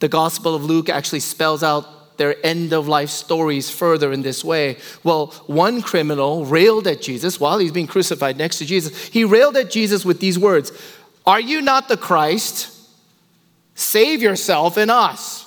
The 0.00 0.08
Gospel 0.08 0.54
of 0.54 0.64
Luke 0.64 0.90
actually 0.90 1.20
spells 1.20 1.62
out 1.62 2.18
their 2.18 2.36
end 2.44 2.72
of 2.72 2.86
life 2.86 3.10
stories 3.10 3.70
further 3.70 4.12
in 4.12 4.22
this 4.22 4.44
way. 4.44 4.76
Well, 5.02 5.28
one 5.46 5.82
criminal 5.82 6.44
railed 6.44 6.86
at 6.86 7.00
Jesus 7.00 7.40
while 7.40 7.58
he's 7.58 7.72
being 7.72 7.86
crucified 7.86 8.36
next 8.36 8.58
to 8.58 8.66
Jesus. 8.66 9.06
He 9.06 9.24
railed 9.24 9.56
at 9.56 9.70
Jesus 9.70 10.04
with 10.04 10.20
these 10.20 10.38
words 10.38 10.70
Are 11.24 11.40
you 11.40 11.62
not 11.62 11.88
the 11.88 11.96
Christ? 11.96 12.70
Save 13.74 14.22
yourself 14.22 14.76
and 14.76 14.90
us. 14.90 15.43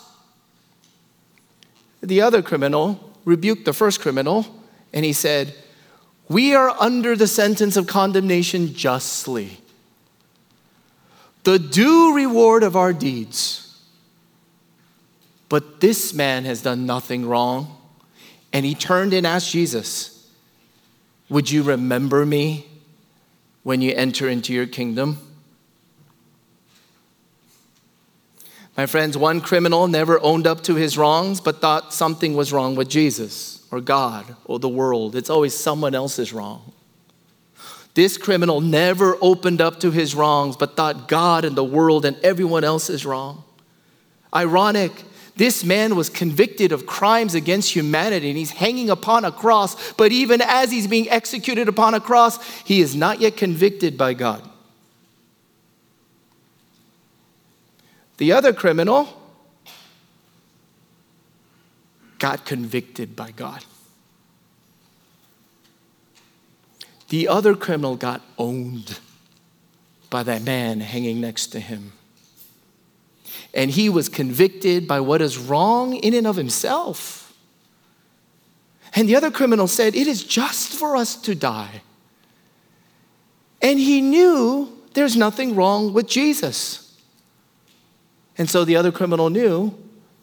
The 2.07 2.21
other 2.21 2.41
criminal 2.41 3.13
rebuked 3.23 3.65
the 3.65 3.73
first 3.73 4.01
criminal 4.01 4.47
and 4.93 5.05
he 5.05 5.13
said, 5.13 5.53
We 6.27 6.55
are 6.55 6.69
under 6.79 7.15
the 7.15 7.27
sentence 7.27 7.77
of 7.77 7.85
condemnation 7.85 8.73
justly. 8.73 9.59
The 11.43 11.59
due 11.59 12.15
reward 12.15 12.63
of 12.63 12.75
our 12.75 12.93
deeds 12.93 13.67
but 15.49 15.79
this 15.79 16.13
man 16.13 16.45
has 16.45 16.61
done 16.61 16.85
nothing 16.85 17.25
wrong. 17.25 17.77
And 18.51 18.65
he 18.65 18.75
turned 18.75 19.13
and 19.13 19.25
asked 19.25 19.51
Jesus, 19.51 20.29
Would 21.29 21.51
you 21.51 21.63
remember 21.63 22.25
me 22.25 22.67
when 23.63 23.81
you 23.81 23.93
enter 23.93 24.27
into 24.27 24.53
your 24.53 24.67
kingdom? 24.67 25.19
My 28.77 28.85
friends, 28.85 29.17
one 29.17 29.41
criminal 29.41 29.87
never 29.87 30.21
owned 30.21 30.45
up 30.45 30.61
to 30.63 30.75
his 30.75 30.97
wrongs, 30.97 31.41
but 31.41 31.59
thought 31.59 31.93
something 31.93 32.35
was 32.35 32.53
wrong 32.53 32.75
with 32.75 32.87
Jesus 32.87 33.65
or 33.71 33.81
God 33.81 34.35
or 34.45 34.59
the 34.59 34.69
world. 34.69 35.15
It's 35.15 35.31
always 35.31 35.55
someone 35.55 35.95
else's 35.95 36.31
wrong. 36.31 36.71
This 37.95 38.17
criminal 38.17 38.61
never 38.61 39.17
opened 39.19 39.59
up 39.59 39.79
to 39.79 39.89
his 39.89 40.13
wrongs, 40.13 40.55
but 40.55 40.77
thought 40.77 41.07
God 41.07 41.43
and 41.43 41.55
the 41.55 41.63
world 41.63 42.05
and 42.05 42.15
everyone 42.23 42.63
else 42.63 42.91
is 42.91 43.03
wrong. 43.03 43.43
Ironic 44.33 44.91
this 45.37 45.63
man 45.63 45.95
was 45.95 46.09
convicted 46.09 46.71
of 46.71 46.87
crimes 46.87 47.35
against 47.35 47.71
humanity 47.71 48.29
and 48.29 48.37
he's 48.37 48.51
hanging 48.51 48.89
upon 48.89 49.23
a 49.23 49.31
cross, 49.31 49.93
but 49.93 50.11
even 50.11 50.41
as 50.41 50.71
he's 50.71 50.87
being 50.87 51.07
executed 51.09 51.67
upon 51.67 51.93
a 51.93 51.99
cross, 51.99 52.43
he 52.63 52.81
is 52.81 52.95
not 52.95 53.21
yet 53.21 53.37
convicted 53.37 53.97
by 53.97 54.15
God. 54.15 54.47
The 58.17 58.31
other 58.31 58.53
criminal 58.53 59.07
got 62.19 62.45
convicted 62.45 63.15
by 63.15 63.31
God. 63.31 63.63
The 67.09 67.27
other 67.27 67.55
criminal 67.55 67.95
got 67.95 68.21
owned 68.37 68.99
by 70.09 70.23
that 70.23 70.41
man 70.41 70.81
hanging 70.81 71.21
next 71.21 71.47
to 71.47 71.59
him 71.59 71.93
and 73.53 73.71
he 73.71 73.89
was 73.89 74.09
convicted 74.09 74.87
by 74.87 74.99
what 74.99 75.21
is 75.21 75.37
wrong 75.37 75.95
in 75.95 76.13
and 76.13 76.27
of 76.27 76.35
himself. 76.35 77.33
And 78.93 79.07
the 79.07 79.15
other 79.15 79.31
criminal 79.31 79.67
said, 79.67 79.95
It 79.95 80.07
is 80.07 80.23
just 80.23 80.73
for 80.73 80.95
us 80.95 81.15
to 81.23 81.35
die. 81.35 81.81
And 83.61 83.79
he 83.79 84.01
knew 84.01 84.77
there's 84.93 85.15
nothing 85.17 85.55
wrong 85.55 85.93
with 85.93 86.07
Jesus. 86.07 86.86
And 88.37 88.49
so 88.49 88.63
the 88.63 88.75
other 88.75 88.91
criminal 88.91 89.29
knew 89.29 89.77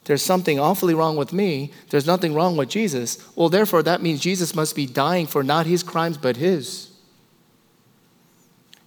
there's 0.04 0.22
something 0.22 0.58
awfully 0.58 0.94
wrong 0.94 1.16
with 1.16 1.32
me. 1.32 1.72
There's 1.88 2.06
nothing 2.06 2.34
wrong 2.34 2.56
with 2.56 2.68
Jesus. 2.68 3.18
Well, 3.34 3.48
therefore, 3.48 3.82
that 3.82 4.02
means 4.02 4.20
Jesus 4.20 4.54
must 4.54 4.76
be 4.76 4.86
dying 4.86 5.26
for 5.26 5.42
not 5.42 5.66
his 5.66 5.82
crimes, 5.82 6.18
but 6.18 6.36
his. 6.36 6.90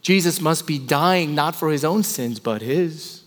Jesus 0.01 0.39
must 0.39 0.67
be 0.67 0.77
dying 0.77 1.33
not 1.33 1.55
for 1.55 1.71
his 1.71 1.83
own 1.83 2.03
sins, 2.03 2.39
but 2.39 2.61
his. 2.61 3.23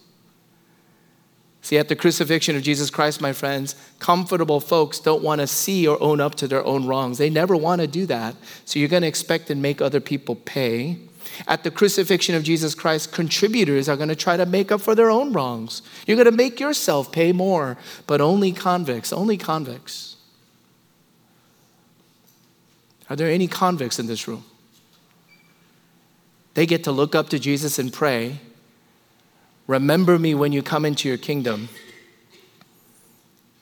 See, 1.63 1.77
at 1.77 1.89
the 1.89 1.97
crucifixion 1.97 2.57
of 2.57 2.63
Jesus 2.63 2.91
Christ, 2.91 3.21
my 3.21 3.33
friends, 3.33 3.75
comfortable 3.99 4.61
folks 4.61 4.99
don't 4.99 5.23
want 5.23 5.41
to 5.41 5.47
see 5.47 5.87
or 5.87 6.03
own 6.03 6.21
up 6.21 6.37
to 6.37 6.49
their 6.49 6.65
own 6.65 6.87
wrongs. 6.87 7.19
They 7.19 7.29
never 7.29 7.57
want 7.57 7.81
to 7.81 7.87
do 7.87 8.07
that. 8.07 8.35
So 8.65 8.79
you're 8.79 8.89
going 8.89 9.03
to 9.03 9.09
expect 9.09 9.51
and 9.51 9.61
make 9.61 9.83
other 9.83 10.01
people 10.01 10.37
pay. 10.37 10.99
At 11.47 11.65
the 11.65 11.71
crucifixion 11.71 12.35
of 12.35 12.43
Jesus 12.43 12.75
Christ, 12.75 13.13
contributors 13.13 13.89
are 13.89 13.97
going 13.97 14.09
to 14.09 14.17
try 14.17 14.37
to 14.37 14.47
make 14.47 14.71
up 14.71 14.81
for 14.81 14.95
their 14.95 15.11
own 15.11 15.33
wrongs. 15.33 15.83
You're 16.07 16.17
going 16.17 16.27
to 16.27 16.33
make 16.33 16.61
yourself 16.61 17.11
pay 17.11 17.33
more, 17.33 17.77
but 18.07 18.21
only 18.21 18.53
convicts, 18.53 19.13
only 19.13 19.37
convicts. 19.37 20.17
Are 23.09 23.17
there 23.17 23.29
any 23.29 23.49
convicts 23.49 23.99
in 23.99 24.07
this 24.07 24.29
room? 24.29 24.45
They 26.55 26.67
get 26.67 26.85
to 26.85 26.93
look 26.93 27.15
up 27.15 27.29
to 27.31 27.39
Jesus 27.39 27.79
and 27.79 27.93
pray 27.93 28.41
Remember 29.71 30.19
me 30.19 30.35
when 30.35 30.51
you 30.51 30.65
come 30.65 30.85
into 30.85 31.09
your 31.09 31.17
kingdom. 31.17 31.69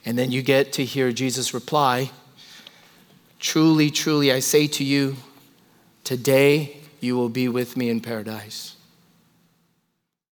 And 0.06 0.16
then 0.16 0.32
you 0.32 0.40
get 0.40 0.72
to 0.72 0.84
hear 0.86 1.12
Jesus 1.12 1.52
reply 1.52 2.12
Truly, 3.38 3.90
truly, 3.90 4.32
I 4.32 4.40
say 4.40 4.66
to 4.68 4.82
you, 4.82 5.16
today 6.04 6.77
you 7.00 7.16
will 7.16 7.28
be 7.28 7.48
with 7.48 7.76
me 7.76 7.90
in 7.90 8.00
paradise. 8.00 8.77